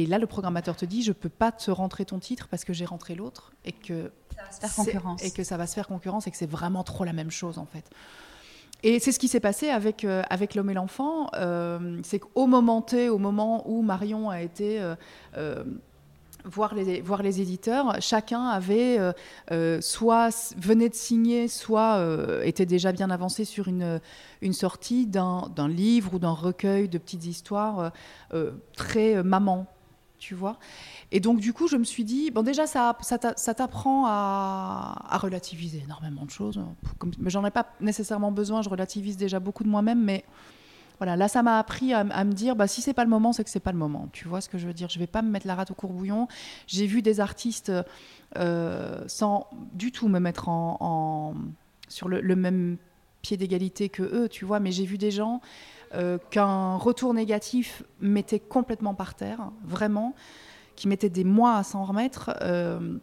[0.00, 2.72] Et, là, le programmateur te dit, je peux pas te rentrer ton titre parce que
[2.72, 5.24] j'ai rentré l'autre et que ça va se faire concurrence.
[5.24, 7.58] Et que ça va se faire concurrence et que c'est vraiment trop la même chose
[7.58, 7.90] en fait.
[8.84, 11.28] Et c'est ce qui s'est passé avec, euh, avec L'homme et l'enfant.
[11.34, 14.80] Euh, c'est qu'au moment T, au moment où Marion a été
[15.36, 15.64] euh,
[16.46, 18.98] voir, les, éditeurs, chacun avait
[19.80, 22.00] soit venait de signer, soit
[22.44, 24.00] était déjà bien avancé sur une,
[24.52, 27.92] sortie d'un livre ou d'un recueil de petites histoires
[28.76, 29.66] très maman,
[30.18, 30.58] tu vois.
[31.12, 35.82] Et donc, du coup, je me suis dit, bon, déjà, ça, ça t'apprend à, relativiser
[35.84, 36.60] énormément de choses.
[37.18, 40.24] mais j'en ai pas nécessairement besoin, je relativise déjà beaucoup de moi-même, mais
[40.98, 43.44] voilà, là, ça m'a appris à, me dire, bah, si c'est pas le moment, c'est
[43.44, 44.08] que c'est pas le moment.
[44.12, 44.88] Tu vois ce que je veux dire?
[44.88, 46.26] Je vais pas me mettre la rate au courbouillon.
[46.66, 47.72] J'ai vu des artistes
[48.36, 51.34] euh, sans du tout me mettre en,
[51.88, 52.78] sur le, même
[53.22, 55.40] pied d'égalité que eux, tu vois, mais j'ai vu des gens
[55.94, 60.14] euh, qu'un retour négatif mettait complètement par terre, vraiment
[60.76, 62.36] qui mettait des mois à s'en remettre.
[62.42, 62.98] Euh,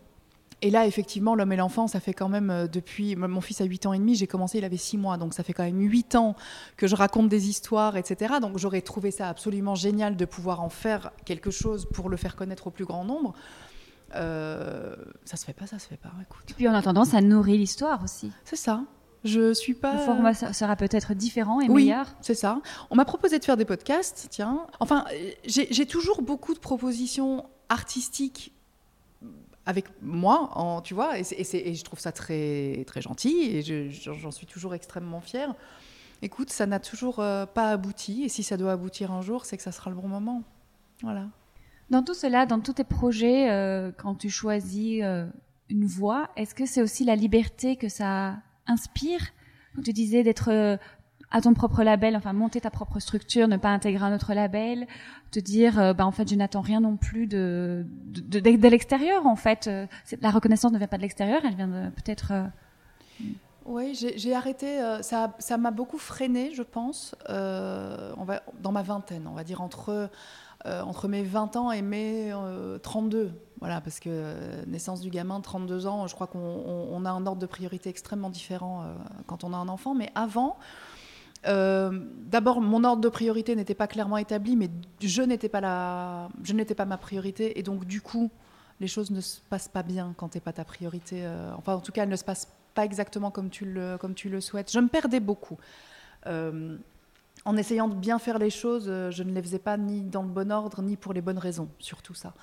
[0.63, 3.17] et là, effectivement, l'homme et l'enfant, ça fait quand même euh, depuis.
[3.17, 5.43] Mon fils a 8 ans et demi, j'ai commencé, il avait 6 mois, donc ça
[5.43, 6.37] fait quand même 8 ans
[6.77, 8.35] que je raconte des histoires, etc.
[8.41, 12.37] Donc j'aurais trouvé ça absolument génial de pouvoir en faire quelque chose pour le faire
[12.37, 13.33] connaître au plus grand nombre.
[14.15, 14.95] Euh,
[15.25, 16.11] ça se fait pas, ça se fait pas.
[16.21, 16.49] Écoute.
[16.49, 18.31] Et puis en attendant, ça nourrit l'histoire aussi.
[18.45, 18.83] C'est ça.
[19.25, 19.95] Je suis pas.
[19.95, 22.07] Le format sera peut-être différent et oui, meilleur.
[22.21, 22.61] c'est ça.
[22.89, 24.65] On m'a proposé de faire des podcasts, tiens.
[24.79, 25.03] Enfin,
[25.45, 28.53] j'ai toujours beaucoup de propositions artistique
[29.65, 34.75] avec moi, tu vois, et, je trouve ça très, très gentil, et j'en suis toujours
[34.75, 35.55] extrêmement fière.
[36.21, 39.57] Écoute, ça n'a toujours euh, pas abouti, et si ça doit aboutir un jour, c'est
[39.57, 40.43] que ça sera le bon moment.
[41.01, 41.27] Voilà.
[41.89, 45.25] Dans tout cela, dans tous tes projets, euh, quand tu choisis euh,
[45.69, 49.19] une voie, est-ce que c'est aussi la liberté que ça inspire?
[49.83, 50.77] Tu disais d'être
[51.33, 54.87] à ton propre label, enfin monter ta propre structure, ne pas intégrer un autre label,
[55.31, 59.25] te dire euh, bah en fait je n'attends rien non plus de de, de, l'extérieur
[59.25, 59.67] en fait.
[59.67, 59.87] Euh,
[60.21, 62.31] la reconnaissance ne vient pas de l'extérieur, elle vient peut-être.
[62.31, 62.43] Euh,
[63.65, 64.77] oui, j'ai arrêté.
[65.01, 69.61] ça ça m'a beaucoup freiné, je pense, on va, dans ma vingtaine, on va dire
[69.61, 70.09] entre
[70.65, 72.33] entre mes 20 ans et mes
[72.83, 73.31] 32.
[73.59, 77.45] Voilà, parce que naissance du gamin, 32 ans, je crois qu'on a un ordre de
[77.45, 78.83] priorité extrêmement différent
[79.27, 79.95] quand on a un enfant.
[79.95, 80.57] Mais avant,
[81.47, 84.69] euh, d'abord, mon ordre de priorité n'était pas clairement établi, mais
[85.01, 88.31] je n'étais pas la, je n'étais pas ma priorité, et donc du coup,
[88.79, 91.25] les choses ne se passent pas bien quand t'es pas ta priorité.
[91.25, 94.13] Euh, enfin, en tout cas, elles ne se passent pas exactement comme tu le, comme
[94.13, 94.71] tu le souhaites.
[94.71, 95.57] Je me perdais beaucoup.
[96.27, 96.77] Euh,
[97.45, 100.29] en essayant de bien faire les choses, je ne les faisais pas ni dans le
[100.29, 102.33] bon ordre, ni pour les bonnes raisons, surtout ça.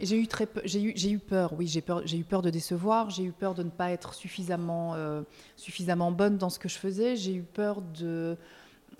[0.00, 3.10] J'ai eu, très j'ai eu, eu peur, oui, j'ai, peur, j'ai eu peur de décevoir,
[3.10, 5.22] j'ai eu peur de ne pas être suffisamment, euh,
[5.56, 8.36] suffisamment bonne dans ce que je faisais, j'ai eu peur de,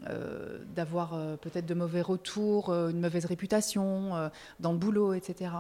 [0.09, 5.51] euh, d'avoir euh, peut-être de mauvais retours, une mauvaise réputation dans le boulot, etc.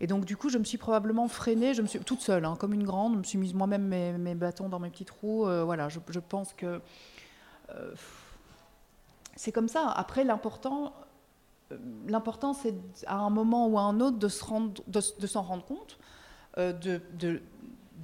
[0.00, 2.56] Et donc, du coup, je me suis probablement freinée, je me suis, toute seule, hein,
[2.58, 5.44] comme une grande, je me suis mise moi-même mes, bâtons dans mes petits trous.
[5.64, 6.80] voilà, je, pense que
[9.34, 9.90] c'est comme ça.
[9.90, 10.94] Après, l'important,
[12.06, 12.74] l'important, c'est
[13.06, 15.98] à un moment ou à un autre de, s'en rendre compte,
[16.58, 17.40] euh, de,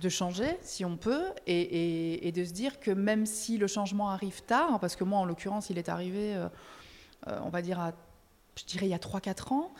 [0.08, 4.80] changer si on peut, et, de se dire que même si le changement arrive tard,
[4.80, 6.48] parce que moi, en l'occurrence, il est arrivé, euh,
[7.28, 7.92] euh, on va dire,
[8.56, 9.72] je dirais, il y a 3-4 ans,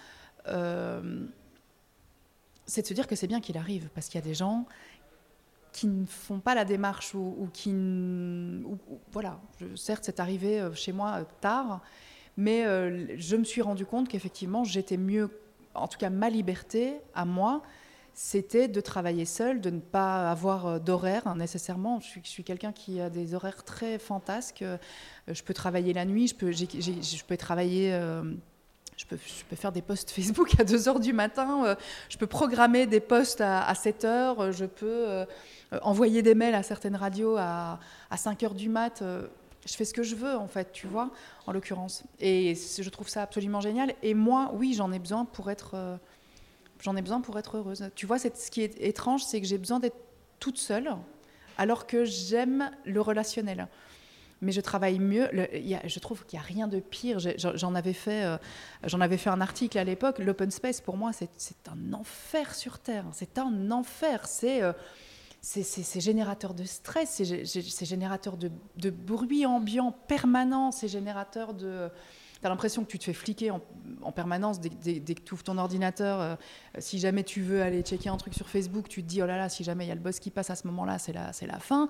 [2.66, 4.66] c'est de se dire que c'est bien qu'il arrive, parce qu'il y a des gens
[5.72, 7.74] qui ne font pas la démarche ou, qui...
[9.10, 9.40] voilà,
[9.74, 11.80] certes, c'est arrivé chez moi tard,
[12.36, 15.30] mais euh, je me suis rendu compte qu'effectivement, j'étais mieux,
[15.74, 17.62] en tout cas ma liberté à moi,
[18.14, 22.00] c'était de travailler seule, de ne pas avoir euh, d'horaire hein, nécessairement.
[22.00, 24.62] Je suis, quelqu'un qui a des horaires très fantasques.
[24.62, 24.76] Euh,
[25.28, 27.90] je peux travailler la nuit, je peux, travailler...
[28.96, 29.16] je peux,
[29.56, 31.76] faire des posts Facebook à 2 heures du matin,
[32.08, 35.24] je peux programmer des posts à, 7 heures, je peux
[35.82, 37.78] envoyer des mails à certaines radios à,
[38.10, 39.02] à 5 heures du mat
[39.66, 41.10] je fais ce que je veux, en fait, tu vois,
[41.46, 42.02] en l'occurrence.
[42.18, 43.94] Et je trouve ça absolument génial.
[44.02, 45.96] Et moi, oui, j'en ai besoin pour être, euh,
[46.80, 47.90] j'en ai besoin pour être heureuse.
[47.94, 49.98] Tu vois, ce qui est étrange, c'est que j'ai besoin d'être
[50.40, 50.90] toute seule,
[51.58, 53.68] alors que j'aime le relationnel.
[54.40, 55.28] Mais je travaille mieux.
[55.32, 57.20] je trouve qu'il n'y a rien de pire.
[57.20, 58.38] J'en avais fait, euh,
[59.00, 60.18] avais fait un article à l'époque.
[60.18, 61.28] L'open space, pour moi, c'est
[61.68, 63.04] un enfer sur terre.
[63.12, 64.26] C'est un enfer.
[64.26, 64.72] C'est euh,
[65.42, 71.90] c'est générateur de stress, c'est générateur de, bruit ambiant permanent, c'est générateur de,
[72.40, 74.68] tu as l'impression que tu te fais fliquer en, permanence dès,
[75.00, 76.20] que tu ouvres ton ordinateur.
[76.20, 76.34] Euh,
[76.78, 79.36] si jamais tu veux aller checker un truc sur Facebook, tu te dis, oh là
[79.36, 81.32] là, si jamais il y a le boss qui passe à ce moment-là, c'est la,
[81.46, 81.88] la fin.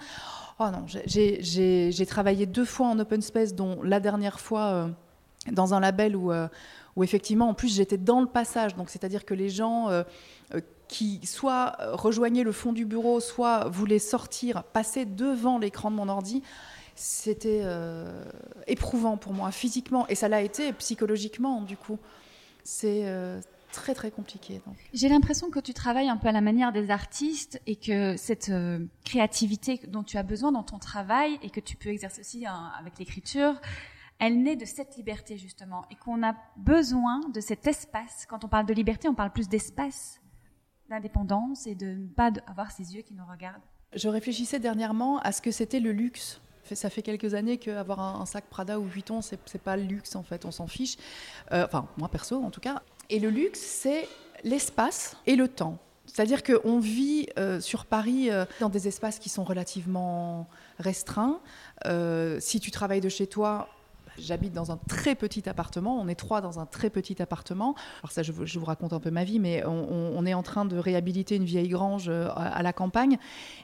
[0.58, 4.88] Oh non, j'ai travaillé deux fois en open space, dont la dernière fois euh,
[5.52, 6.48] dans un label où, euh,
[6.96, 8.76] où effectivement, en plus, j'étais dans le passage.
[8.76, 9.88] Donc, c'est-à-dire que les gens
[10.92, 16.08] qui soit rejoignaient le fond du bureau, soit voulaient sortir, passer devant l'écran de mon
[16.10, 16.42] ordi,
[16.94, 18.24] c'était euh,
[18.66, 21.98] éprouvant pour moi physiquement et ça l'a été psychologiquement du coup.
[22.62, 23.40] C'est euh,
[23.72, 24.60] très très compliqué.
[24.92, 28.50] J'ai l'impression que tu travailles un peu à la manière des artistes et que cette
[28.50, 32.46] euh, créativité dont tu as besoin dans ton travail et que tu peux exercer aussi
[32.46, 33.54] hein, avec l'écriture,
[34.18, 38.26] elle naît de cette liberté justement et qu'on a besoin de cet espace.
[38.28, 40.21] Quand on parle de liberté, on parle plus d'espace,
[40.92, 43.62] d'indépendance et de ne pas avoir ces yeux qui nous regardent.
[43.94, 46.40] Je réfléchissais dernièrement à ce que c'était le luxe
[46.74, 50.16] ça fait quelques années qu'avoir un, sac Prada ou Vuitton, c'est, c'est pas le luxe
[50.16, 50.96] en fait, on s'en fiche.
[51.52, 52.82] Euh, enfin, moi perso en tout cas.
[53.10, 54.08] Et le luxe, c'est
[54.44, 55.78] l'espace et le temps.
[56.06, 61.40] C'est-à-dire qu'on vit euh, sur Paris euh, dans des espaces qui sont relativement restreints.
[62.38, 63.68] si tu travailles de chez toi,
[64.18, 65.98] J'habite dans un très petit appartement.
[66.00, 67.74] On est trois dans un très petit appartement.
[68.02, 70.76] Alors ça, je, vous raconte un peu ma vie, mais on, est en train de
[70.76, 73.18] réhabiliter une vieille grange euh, à, la campagne.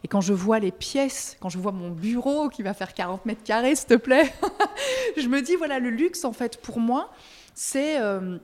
[0.05, 3.27] Et quand je vois les pièces, quand je vois mon bureau qui va faire 40
[3.27, 4.33] mètres carrés, s'il te plaît,
[5.17, 7.11] je me dis voilà, le luxe en fait pour moi,
[7.55, 8.39] c'est euh,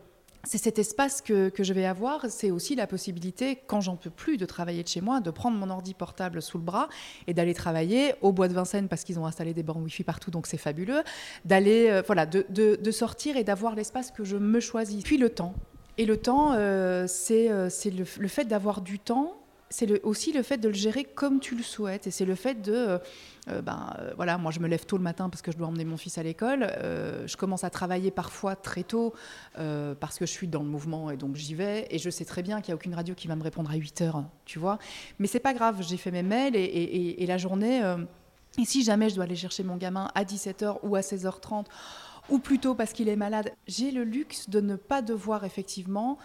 [0.45, 4.37] c'est cet espace que, je vais avoir, c'est aussi la possibilité, quand j'en peux plus
[4.37, 6.89] de travailler de chez moi, de prendre mon ordi portable sous le bras
[7.27, 10.31] et d'aller travailler au bois de Vincennes parce qu'ils ont installé des bornes Wi-Fi partout,
[10.31, 11.03] donc c'est fabuleux,
[11.45, 15.03] d'aller, euh, voilà, de, sortir et d'avoir l'espace que je me choisis.
[15.03, 15.55] Puis le temps.
[15.99, 19.35] Et le temps, euh, c'est euh, le, fait d'avoir du temps
[19.71, 22.07] c'est aussi le fait de le gérer comme tu le souhaites.
[22.07, 22.99] Et c'est le fait de, euh,
[23.49, 25.67] euh, ben, euh, voilà, moi je me lève tôt le matin parce que je dois
[25.67, 26.71] emmener mon fils à l'école.
[27.27, 29.15] je commence à travailler parfois très tôt
[29.55, 31.87] parce que je suis dans le mouvement et donc j'y vais.
[31.91, 33.75] Et je sais très bien qu'il n'y a aucune radio qui va me répondre à
[33.75, 34.79] 8 heures, tu vois.
[35.19, 37.81] Mais c'est pas grave, j'ai fait mes mails et, et la journée.
[38.59, 41.67] et si jamais je dois aller chercher mon gamin à 17h ou à 16h30,
[42.31, 46.19] ou plutôt parce qu'il est malade, j'ai le luxe de ne pas devoir effectivement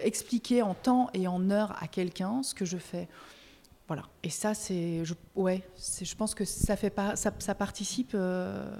[0.00, 3.08] expliquer en temps et en heure à quelqu'un ce que je fais.
[3.86, 4.02] Voilà.
[4.22, 8.70] Et ça, c'est, je, ouais, je pense que ça fait pas, ça participe euh,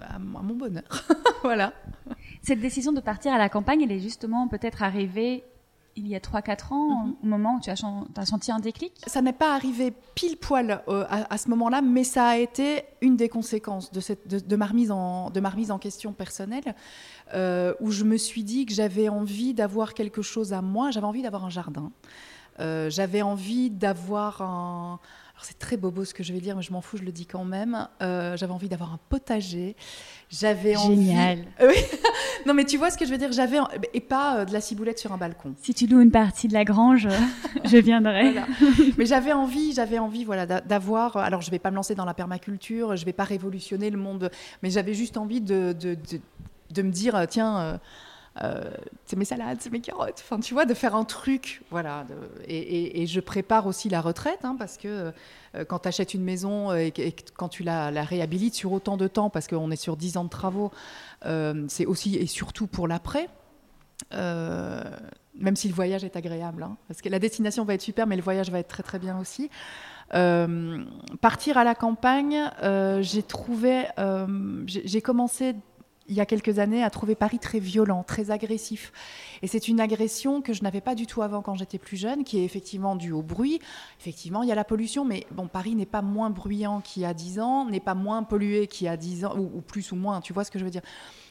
[0.00, 0.84] à, mon bonheur.
[1.42, 1.72] voilà.
[2.42, 5.44] Cette décision de partir à la campagne, elle est justement peut-être arrivée
[5.96, 7.14] il y a 3-4 ans, mhm.
[7.22, 7.84] au moment où tu as,
[8.16, 8.92] as, senti un déclic?
[9.06, 13.16] Ça n'est pas arrivé pile poil euh, à, ce moment-là, mais ça a été une
[13.16, 16.74] des conséquences de, cette, de, ma, remise en, de ma remise en question personnelle,
[17.34, 21.06] euh, où je me suis dit que j'avais envie d'avoir quelque chose à moi, j'avais
[21.06, 21.92] envie d'avoir un jardin,
[22.60, 25.00] euh, j'avais envie d'avoir un
[25.44, 27.26] c'est très bobo ce que je vais dire, mais je m'en fous, je le dis
[27.26, 27.88] quand même.
[28.00, 29.76] Euh, j'avais envie d'avoir un potager.
[30.30, 31.40] J'avais Génial.
[31.60, 31.76] Envie...
[32.46, 33.58] non, mais tu vois ce que je veux dire J'avais
[33.92, 35.54] et pas euh, de la ciboulette sur un balcon.
[35.62, 37.08] Si tu loues une partie de la grange,
[37.64, 38.34] je viendrai.
[38.96, 41.16] Mais j'avais envie, j'avais envie, voilà, d'avoir.
[41.16, 44.30] Alors, je vais pas me lancer dans la permaculture, je vais pas révolutionner le monde,
[44.62, 45.96] mais j'avais juste envie de, de,
[46.70, 47.80] de, me dire, tiens.
[48.40, 48.70] Euh, euh,
[49.04, 50.22] c'est mes salades, c'est mes carottes.
[50.22, 52.06] Enfin, tu vois, de faire un truc, voilà.
[52.48, 55.12] et, je prépare aussi la retraite, hein, parce que
[55.54, 56.92] euh, quand tu achètes une maison et,
[57.36, 60.30] quand tu la, réhabilites sur autant de temps, parce qu'on est sur 10 ans de
[60.30, 60.70] travaux,
[61.26, 63.28] euh, c'est aussi et surtout pour l'après.
[64.12, 68.16] même si le voyage est agréable, hein, parce que la destination va être super, mais
[68.16, 69.50] le voyage va être très très bien aussi.
[71.20, 72.50] partir à la campagne,
[73.00, 73.84] j'ai trouvé,
[74.66, 75.54] j'ai commencé
[76.12, 78.92] il y a quelques années, à trouver Paris très violent, très agressif.
[79.40, 82.22] Et c'est une agression que je n'avais pas du tout avant quand j'étais plus jeune,
[82.22, 83.60] qui est effectivement due au bruit.
[83.98, 87.06] Effectivement, il y a la pollution, mais bon, Paris n'est pas moins bruyant qu'il y
[87.06, 89.96] a 10 ans, n'est pas moins pollué qu'il y a 10 ans, ou, plus ou
[89.96, 90.82] moins, tu vois ce que je veux dire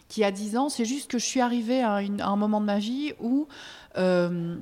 [0.10, 2.80] Qui a 10 ans, c'est juste que je suis arrivée à, un moment de ma
[2.80, 3.48] vie où
[3.98, 4.58] euh,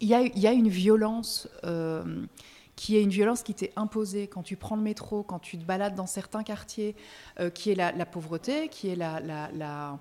[0.00, 1.48] il, y a, une violence.
[1.62, 2.02] Euh,
[2.82, 5.64] qui est une violence qui t'est imposée quand tu prends le métro, quand tu te
[5.64, 6.96] balades dans certains quartiers,
[7.38, 10.00] euh, qui est la, pauvreté, qui est la, la,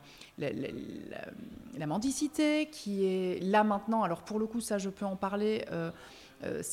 [1.86, 5.92] mendicité, qui est là maintenant, alors pour le coup ça je peux en parler, euh,
[6.44, 6.64] euh,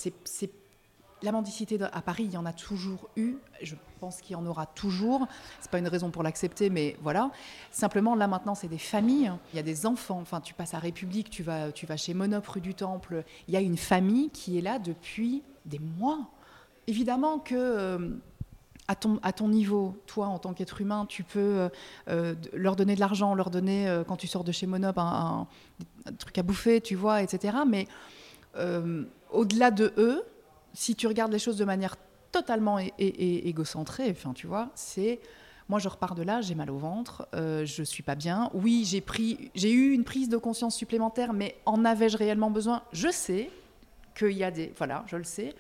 [1.21, 3.35] la mendicité à Paris, il y en a toujours eu.
[3.61, 5.27] Je pense qu'il y en aura toujours.
[5.61, 7.31] C'est pas une raison pour l'accepter, mais voilà.
[7.71, 9.33] Simplement, là maintenant, c'est des familles.
[9.53, 10.21] Il y a des enfants.
[10.21, 13.25] Enfin, tu passes à République, tu vas, tu vas chez Monop rue du Temple.
[13.49, 16.31] Il y a une famille qui est là depuis des mois.
[16.87, 18.11] Évidemment que euh,
[18.89, 21.69] à, ton, niveau, toi, en tant qu'être humain, tu peux euh,
[22.09, 25.47] euh, leur donner de l'argent, leur donner, quand tu sors de chez Monop, un,
[26.19, 27.59] truc à bouffer, tu vois, etc.
[27.67, 27.87] Mais
[29.31, 30.25] au-delà de eux,
[30.73, 31.97] si tu regardes les choses de manière
[32.33, 35.21] totalement égocentrée, tu vois, c'est
[35.69, 38.51] Moi, je repars de là, j'ai mal au ventre, euh, je suis pas bien.
[38.55, 39.05] Oui, j'ai
[39.55, 42.83] j'ai eu une prise de conscience supplémentaire, mais en avais-je réellement besoin?
[42.93, 43.51] Je sais
[44.19, 45.55] qu'il y a des, voilà, je le sais.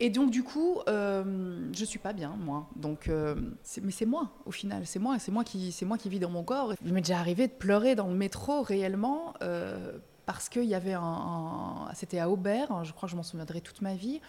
[0.00, 2.68] Et donc du coup, euh, je suis pas bien moi.
[2.76, 3.34] Donc, euh,
[3.82, 6.74] mais c'est moi au final, c'est moi, moi qui, moi qui vis dans mon corps.
[6.84, 10.94] Il m'est déjà arrivé de pleurer dans le métro réellement euh, parce qu'il y avait
[10.94, 14.20] un, c'était à Aubert, je crois que je m'en souviendrai toute ma vie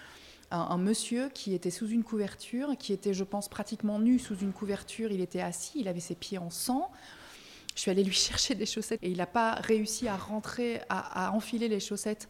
[0.52, 4.54] un, monsieur qui était sous une couverture, qui était, je pense, pratiquement nu sous une
[4.54, 5.12] couverture.
[5.12, 6.92] Il était assis, il avait ses pieds en sang.
[7.76, 11.32] Je suis allée lui chercher des chaussettes et il n'a pas réussi à rentrer, à,
[11.34, 12.30] enfiler les chaussettes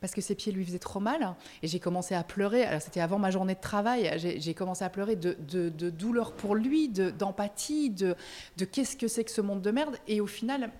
[0.00, 1.34] parce que ses pieds lui faisaient trop mal.
[1.62, 2.64] Et j'ai commencé à pleurer.
[2.64, 4.10] Alors, c'était avant ma journée de travail.
[4.18, 8.16] J'ai commencé à pleurer de, douleur pour lui, d'empathie, de,
[8.64, 9.96] qu'est-ce que c'est que ce monde de merde.
[10.06, 10.70] Et au final,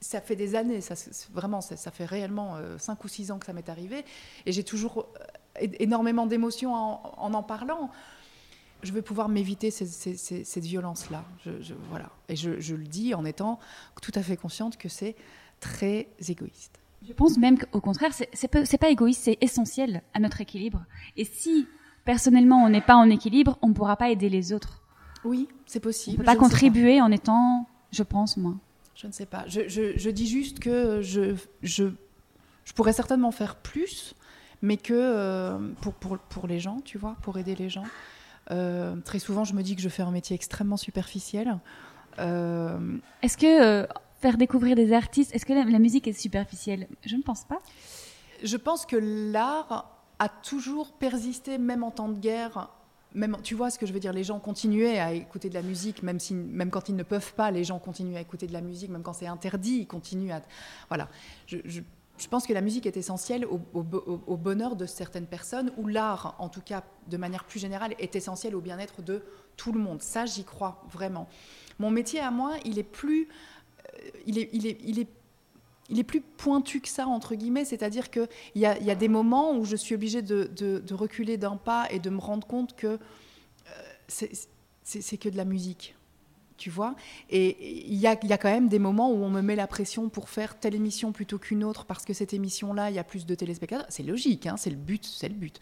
[0.00, 0.94] ça fait des années, ça,
[1.32, 4.04] vraiment, ça, ça fait réellement 5 euh, ou 6 ans que ça m'est arrivé.
[4.46, 5.06] Et j'ai toujours
[5.60, 7.90] euh, énormément d'émotions en, en, parlant.
[8.82, 11.24] Je veux pouvoir m'éviter cette violence-là.
[11.44, 12.10] Je, voilà.
[12.28, 13.58] Et je, le dis en étant
[14.00, 15.16] tout à fait consciente que c'est
[15.60, 16.79] très égoïste.
[17.06, 20.84] Je pense même qu'au contraire, c'est pas, pas égoïste, c'est essentiel à notre équilibre.
[21.16, 21.66] Et si
[22.04, 24.82] personnellement on n'est pas en équilibre, on ne pourra pas aider les autres.
[25.24, 26.16] Oui, c'est possible.
[26.18, 28.54] On ne peut pas contribuer en étant, je pense, moi.
[28.94, 29.44] Je ne sais pas.
[29.46, 31.84] Je, je dis juste que je, je,
[32.64, 34.14] je pourrais certainement faire plus
[34.62, 37.86] mais que euh, pour, pour, pour, les gens, tu vois, pour aider les gens.
[38.50, 41.58] Euh, très souvent, je me dis que je fais un métier extrêmement superficiel.
[42.18, 43.86] Euh, est-ce que
[44.20, 46.88] faire découvrir des artistes, est-ce que la, musique est superficielle?
[47.04, 47.60] Je ne pense pas.
[48.42, 52.70] Je pense que l'art a toujours persisté, même en temps de guerre.
[53.14, 55.62] Même, tu vois ce que je veux dire Les gens continuaient à écouter de la
[55.62, 58.52] musique, même, si, même quand ils ne peuvent pas, les gens continuent à écouter de
[58.52, 60.30] la musique, même quand c'est interdit, ils continuent.
[60.88, 61.08] Voilà.
[61.46, 61.80] Je,
[62.28, 66.60] pense que la musique est essentielle au, bonheur de certaines personnes, ou l'art, en tout
[66.60, 69.22] cas de manière plus générale, est essentiel au bien-être de
[69.56, 70.02] tout le monde.
[70.02, 71.26] Ça, j'y crois vraiment.
[71.78, 73.26] Mon métier à moi, il est plus,
[74.26, 79.08] il est, plus pointu que ça, entre guillemets, c'est-à-dire qu'il y a, y a des
[79.08, 82.76] moments où je suis obligée de, de, reculer d'un pas et de me rendre compte
[82.76, 84.26] que euh,
[84.84, 85.94] c'est que de la musique
[86.60, 86.94] tu vois.
[87.30, 90.28] Et il y a, quand même des moments où on me met la pression pour
[90.28, 93.34] faire telle émission plutôt qu'une autre parce que cette émission-là, il y a plus de
[93.34, 93.86] téléspectateurs.
[93.88, 95.58] C'est logique, hein, c'est le but, c'est le but.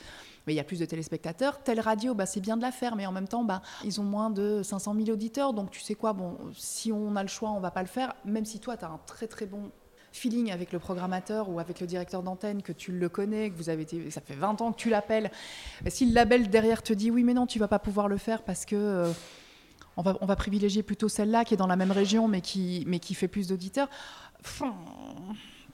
[0.47, 1.63] Mais il y a plus de téléspectateurs.
[1.63, 4.05] Telle radio, bah, c'est bien de la faire, mais en même temps, bah, ils ont
[4.05, 5.53] moins de 500 000 auditeurs.
[5.53, 8.17] Donc tu sais quoi, bon, si on a le choix, on va pas le faire.
[8.25, 9.71] Même si toi, tu as un très très bon
[10.11, 13.69] feeling avec le programmateur ou avec le directeur d'antenne, que tu le connais, que vous
[13.69, 15.31] avez été, ça fait 20 ans que tu l'appelles.
[15.87, 18.43] Si le label derrière te dit oui, mais non, tu vas pas pouvoir le faire
[18.43, 19.13] parce que
[20.07, 22.99] euh, on va, privilégier plutôt celle-là qui est dans la même région mais qui, mais
[22.99, 23.89] qui fait plus d'auditeurs.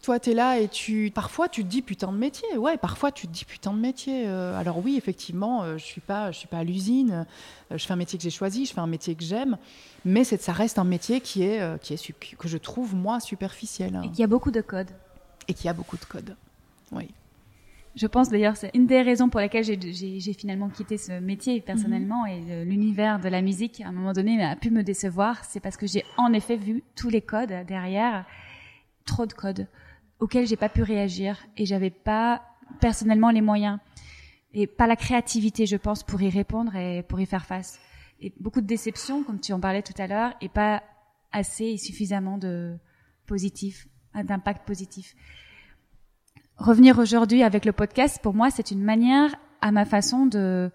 [0.03, 2.57] toi, tu es là et tu, parfois tu te dis putain de métier.
[2.57, 4.27] Ouais, parfois tu te dis putain de métier.
[4.27, 7.27] Euh, alors oui, effectivement, euh, je suis pas, je suis pas à l'usine.
[7.71, 9.57] Euh, je fais un métier que j'ai choisi, je fais un métier que j'aime,
[10.05, 14.01] mais ça reste un métier qui est, qui est que je trouve moi superficiel.
[14.05, 14.91] Et qui a beaucoup de codes.
[15.49, 16.37] Et qui a beaucoup de codes.
[16.93, 17.09] Oui.
[17.97, 22.27] Je pense d'ailleurs, c'est une des raisons pour lesquelles j'ai finalement quitté ce métier personnellement
[22.27, 25.45] et l'univers de la musique à un moment donné a pu me décevoir.
[25.45, 28.27] C'est parce que j'ai en effet vu tous les codes derrière,
[29.05, 29.69] trop de codes
[30.19, 32.43] auxquels j'ai pas pu réagir et j'avais pas
[32.81, 33.79] personnellement les moyens
[34.55, 37.79] et pas la créativité, je pense, pour y répondre et pour y faire face.
[38.21, 40.83] Et beaucoup de déceptions, comme tu en parlais tout à l'heure, et pas
[41.33, 42.77] assez et suffisamment de
[43.27, 45.15] positif, d'impact positif
[46.57, 50.71] revenir aujourd'hui avec le podcast, pour moi, c'est une manière à ma façon de,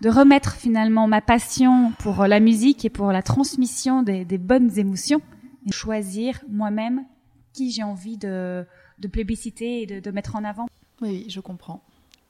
[0.00, 4.78] de remettre finalement ma passion pour la musique et pour la transmission des, des bonnes
[4.78, 5.20] émotions
[5.66, 7.04] et choisir moi-même
[7.52, 8.64] qui j'ai envie de,
[8.98, 10.66] de plébisciter et de, de, mettre en avant.
[11.00, 11.82] Oui, je comprends.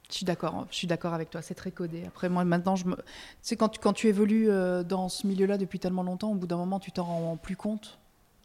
[0.09, 2.03] Je suis d'accord, je suis d'accord avec toi, c'est très codé.
[2.05, 2.95] Après, moi, maintenant, je me...
[2.95, 3.01] tu
[3.41, 6.47] sais, quand tu, quand tu évolues euh, dans ce milieu-là depuis tellement longtemps, au bout
[6.47, 7.99] d'un moment, tu t'en rends plus compte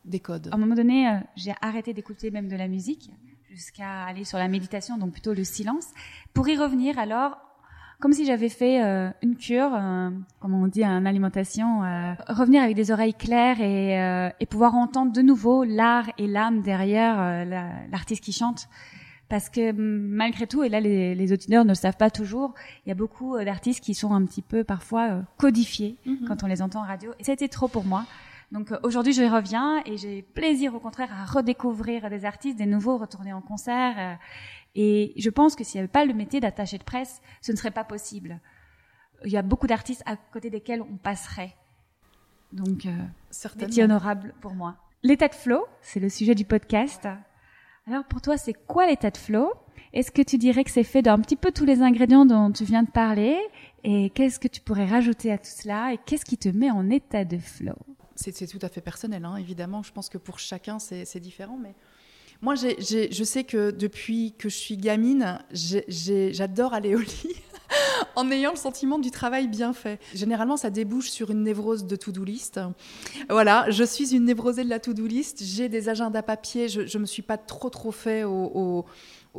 [0.04, 0.48] des codes.
[0.52, 3.10] À un moment donné, euh, j'ai arrêté d'écouter même de la musique
[3.56, 5.86] jusqu'à aller sur la méditation, donc plutôt le silence,
[6.34, 7.38] pour y revenir alors
[7.98, 12.62] comme si j'avais fait euh, une cure, euh, comme on dit en alimentation, euh, revenir
[12.62, 17.46] avec des oreilles claires et, et pouvoir entendre de nouveau l'art et l'âme derrière
[17.90, 18.68] l'artiste qui chante.
[19.30, 22.52] Parce que malgré tout, et là les, les, auditeurs ne le savent pas toujours,
[22.84, 26.26] il y a beaucoup d'artistes qui sont un petit peu parfois codifiés mm-hmm.
[26.28, 27.12] quand on les entend en radio.
[27.18, 28.04] Et c'était trop pour moi.
[28.52, 32.66] Donc euh, aujourd'hui, je reviens et j'ai plaisir au contraire à redécouvrir des artistes, des
[32.66, 33.94] nouveaux, retourner en concert.
[33.98, 34.14] Euh,
[34.74, 37.56] et je pense que s'il n'y avait pas le métier d'attaché de presse, ce ne
[37.56, 38.40] serait pas possible.
[39.24, 41.56] Il y a beaucoup d'artistes à côté desquels on passerait.
[42.52, 42.90] Donc, euh,
[43.56, 44.76] métier honorable pour moi.
[45.02, 47.08] L'état de flow, c'est le sujet du podcast.
[47.86, 49.52] Alors pour toi, c'est quoi l'état de flow?
[49.92, 52.64] Est-ce que tu dirais que c'est fait d'un petit peu tous les ingrédients dont tu
[52.64, 53.38] viens de parler?
[53.84, 55.92] Et qu'est-ce que tu pourrais rajouter à tout cela?
[55.92, 57.76] Et qu'est-ce qui te met en état de flow?
[58.16, 59.82] C'est tout à fait personnel, hein, évidemment.
[59.82, 61.58] Je pense que pour chacun, c'est différent.
[61.60, 61.74] Mais
[62.42, 67.36] moi, je sais que depuis que je suis gamine, j'adore aller au lit
[68.16, 70.00] en ayant le sentiment du travail bien fait.
[70.14, 72.60] Généralement, ça débouche sur une névrose de to-do list.
[73.28, 75.42] Voilà, je suis une névrosée de la to-do list.
[75.44, 76.68] J'ai des agendas papier.
[76.68, 78.84] Je ne me suis pas trop, trop fait au,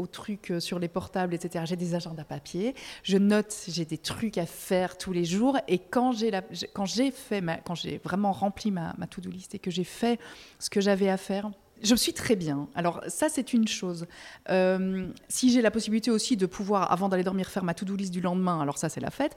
[0.06, 1.66] trucs sur les portables, etc.
[1.68, 2.76] J'ai des agendas papier.
[3.04, 5.58] Je note, j'ai des trucs à faire tous les jours.
[5.68, 6.32] Et quand j'ai
[6.74, 7.12] quand j'ai
[8.04, 10.20] vraiment rempli ma, ma to-do list et que j'ai fait
[10.60, 11.50] ce que j'avais à faire,
[11.82, 12.68] je suis très bien.
[12.76, 14.08] Alors ça, c'est une chose.
[14.50, 18.12] Euh, si j'ai la possibilité aussi de pouvoir, avant d'aller dormir, faire ma to-do list
[18.12, 19.36] du lendemain, alors ça, c'est la fête.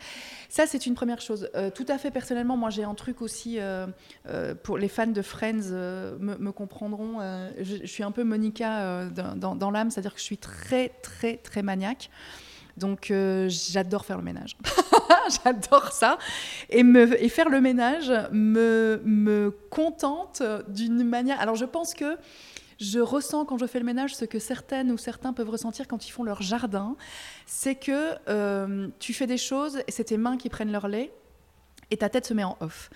[0.49, 1.49] Ça, c'est une première chose.
[1.55, 3.87] Euh, tout à fait personnellement, moi, j'ai un truc aussi, euh,
[4.63, 5.71] pour les fans de Friends
[6.19, 7.21] me, comprendront,
[7.61, 11.63] je, suis un peu Monica dans, dans l'âme, c'est-à-dire que je suis très, très, très
[11.63, 12.11] maniaque.
[12.77, 14.57] Donc euh, j'adore faire le ménage.
[15.45, 16.19] j'adore ça.
[16.69, 21.41] Et, me, et faire le ménage me, me contente d'une manière...
[21.41, 22.17] Alors je pense que
[22.81, 26.09] je ressens quand je fais le ménage ce que certaines ou certains peuvent ressentir quand
[26.09, 26.97] ils font leur jardin.
[27.47, 31.13] C'est que euh, tu fais des choses et c'est tes mains qui prennent leur lait
[31.91, 32.91] et ta tête se met en off.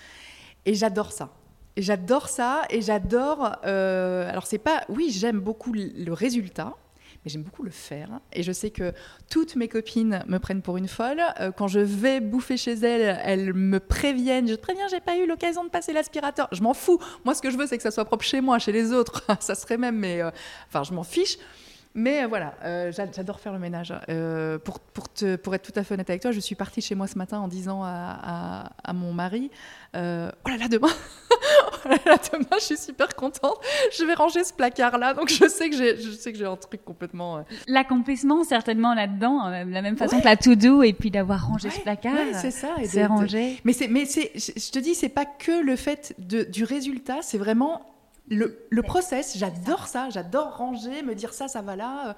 [0.64, 1.30] Et j'adore ça.
[1.76, 3.56] J'adore ça et j'adore.
[3.66, 6.74] Euh, alors c'est pas, oui, j'aime beaucoup le résultat,
[7.26, 8.20] j'aime beaucoup le faire.
[8.32, 8.92] Et je sais que
[9.30, 11.22] toutes mes copines me prennent pour une folle.
[11.40, 14.48] Euh, quand je vais bouffer chez elles, elles me préviennent.
[14.48, 16.48] Je te préviens, j'ai pas eu l'occasion de passer l'aspirateur.
[16.52, 16.98] Je m'en fous.
[17.24, 19.24] Moi, ce que je veux, c'est que ça soit propre chez moi, chez les autres.
[19.40, 20.30] ça serait même, mais euh,
[20.68, 21.38] enfin, je m'en fiche.
[21.94, 22.54] Mais euh, voilà,
[22.90, 23.92] j'adore faire le ménage.
[24.64, 26.94] pour, pour, te, pour, être tout à fait honnête avec toi, je suis partie chez
[26.94, 29.50] moi ce matin en disant à, à, mon mari
[29.94, 30.88] Oh là là, demain
[31.84, 33.58] demain, je suis super contente.
[33.96, 35.14] Je vais ranger ce placard-là.
[35.14, 37.38] Donc, je sais que j'ai, je sais que j'ai un truc complètement.
[37.38, 41.70] Euh, L'accomplissement, certainement, là-dedans, euh, la même façon que la to-do, et puis d'avoir rangé
[41.70, 42.14] ce placard.
[42.32, 42.68] c'est ça.
[42.84, 43.60] C'est rangé.
[43.64, 47.18] Mais c'est, mais c'est, je te dis, c'est pas que le fait de, du résultat,
[47.22, 47.93] c'est vraiment
[48.28, 49.36] le, le process.
[49.36, 50.10] J'adore ça.
[50.10, 52.16] J'adore ranger, me dire ça, ça va là.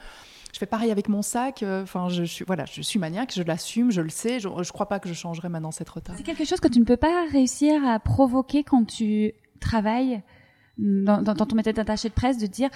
[0.52, 1.62] Je fais pareil avec mon sac.
[1.62, 4.40] Euh, enfin, je suis voilà, je suis maniaque, je l'assume, je le sais.
[4.40, 6.14] Je, je crois pas que je changerai maintenant cette retard.
[6.16, 10.22] C'est quelque chose que tu ne peux pas réussir à provoquer quand tu travail
[10.78, 12.70] dans, ton méthode d'attaché de presse de dire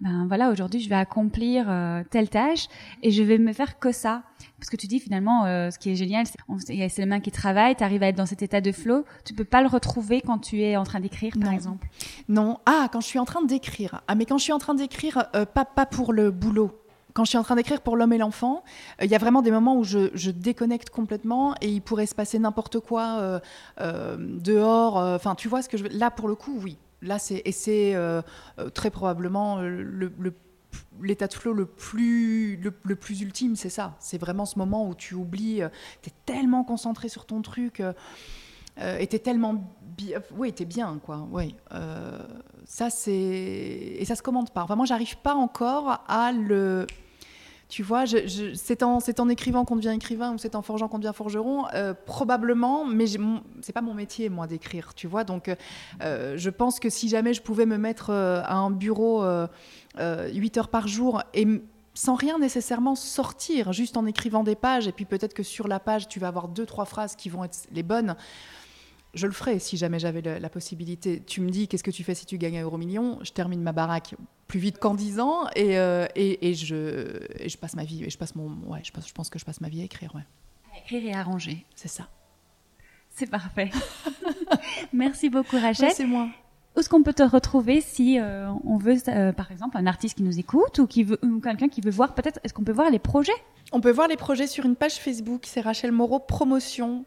[0.00, 2.66] ben voilà aujourd'hui je vais accomplir euh, telle tâche
[3.02, 4.22] et je vais me faire que ça
[4.58, 7.30] parce que tu dis finalement euh, ce qui est génial c'est c'est les mains qui
[7.30, 10.20] travaillent tu arrives à être dans cet état de flow tu peux pas le retrouver
[10.20, 11.88] quand tu es en train d'écrire par exemple
[12.28, 14.74] non ah quand je suis en train d'écrire ah mais quand je suis en train
[14.74, 16.72] d'écrire euh, pas pas pour le boulot
[17.16, 18.62] quand je suis en train d'écrire pour l'homme et l'enfant,
[19.00, 22.38] il y a vraiment des moments où je, déconnecte complètement et il pourrait se passer
[22.38, 23.40] n'importe quoi euh,
[23.80, 24.96] euh, dehors.
[24.96, 25.88] Enfin, tu vois ce que je veux.
[25.88, 26.76] Là, pour le coup, oui.
[27.06, 27.96] Là, c'est et c'est
[28.74, 30.12] très probablement le,
[31.02, 33.94] l'état de flow le plus, le, plus ultime, c'est ça.
[33.98, 35.62] C'est vraiment ce moment où tu oublies,
[36.02, 39.64] tu es tellement concentré sur ton truc, euh, et t'es tellement.
[40.36, 41.26] Oui, t'es bien, quoi.
[41.30, 41.54] Oui.
[42.66, 43.12] ça, c'est.
[43.12, 44.62] Et ça se commande pas.
[44.62, 46.86] Enfin, moi, j'arrive pas encore à le
[47.68, 48.04] tu vois,
[48.54, 52.84] c'est en, écrivant qu'on devient écrivain ou c'est en forgeant qu'on devient forgeron, euh, probablement,
[52.84, 53.06] mais
[53.60, 55.24] c'est pas mon métier, moi, d'écrire, tu vois.
[55.24, 55.50] Donc,
[56.02, 59.24] euh, je pense que si jamais je pouvais me mettre euh, à un bureau
[59.98, 61.46] 8 heures par jour et
[61.94, 65.80] sans rien nécessairement sortir, juste en écrivant des pages, et puis peut-être que sur la
[65.80, 68.14] page, tu vas avoir deux, trois phrases qui vont être les bonnes
[69.16, 71.22] je le ferais si jamais j'avais la, possibilité.
[71.26, 73.18] Tu me dis, qu'est-ce que tu fais si tu gagnes un euro million?
[73.22, 74.14] Je termine ma baraque
[74.46, 78.04] plus vite qu'en 10 ans et, euh, et, et, je, et, je, passe ma vie.
[78.04, 79.84] Et je, passe mon, ouais, je, pense, je pense que je passe ma vie à
[79.84, 80.14] écrire.
[80.14, 80.22] Ouais.
[80.74, 81.64] À écrire et à ranger.
[81.74, 82.08] C'est ça.
[83.10, 83.70] C'est parfait.
[84.92, 85.90] Merci beaucoup, Rachel.
[85.94, 86.28] C'est moi.
[86.76, 90.18] Où est-ce qu'on peut te retrouver si euh, on veut, euh, par exemple, un artiste
[90.18, 92.72] qui nous écoute ou, qui veut, ou quelqu'un qui veut voir, peut-être, est-ce qu'on peut
[92.72, 93.32] voir les projets?
[93.72, 97.06] On peut voir les projets sur une page Facebook, c'est Rachel Moreau Promotion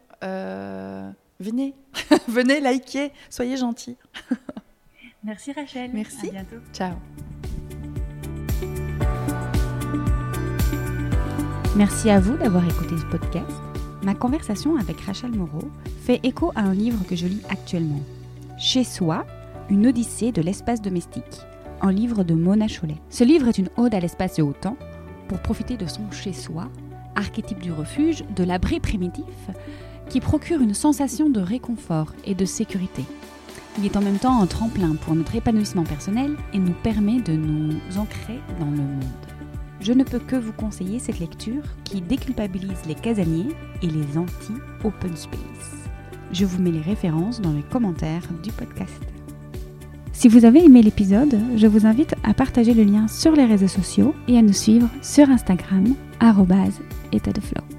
[1.40, 1.74] venez,
[2.28, 3.98] venez liker, soyez gentils.
[5.24, 5.92] Merci Rachel.
[5.94, 6.30] Merci.
[6.30, 6.58] À bientôt.
[6.74, 6.96] Ciao.
[11.76, 13.58] Merci à vous d'avoir écouté ce podcast.
[14.04, 15.70] Ma conversation avec Rachel Moreau
[16.06, 18.02] fait écho à un livre que je lis actuellement.
[18.58, 19.26] Chez soi,
[19.70, 21.42] une odyssée de l'espace domestique,
[21.82, 22.98] un livre de Mona Cholet.
[23.10, 24.78] Ce livre est une ode à l'espace et au temps
[25.28, 26.70] pour profiter de son chez soi,
[27.16, 29.50] archétype du refuge, de l'abri primitif,
[30.10, 33.04] qui procure une sensation de réconfort et de sécurité.
[33.78, 37.34] Il est en même temps un tremplin pour notre épanouissement personnel et nous permet de
[37.34, 39.06] nous ancrer dans le monde.
[39.82, 45.16] Je ne peux que vous conseiller cette lecture qui déculpabilise les casaniers et les anti-open
[45.16, 45.40] space.
[46.34, 49.02] Je vous mets les références dans les commentaires du podcast.
[50.12, 53.70] Si vous avez aimé l'épisode, je vous invite à partager le lien sur les réseaux
[53.70, 55.96] sociaux et à nous suivre sur Instagram,
[57.14, 57.79] état de.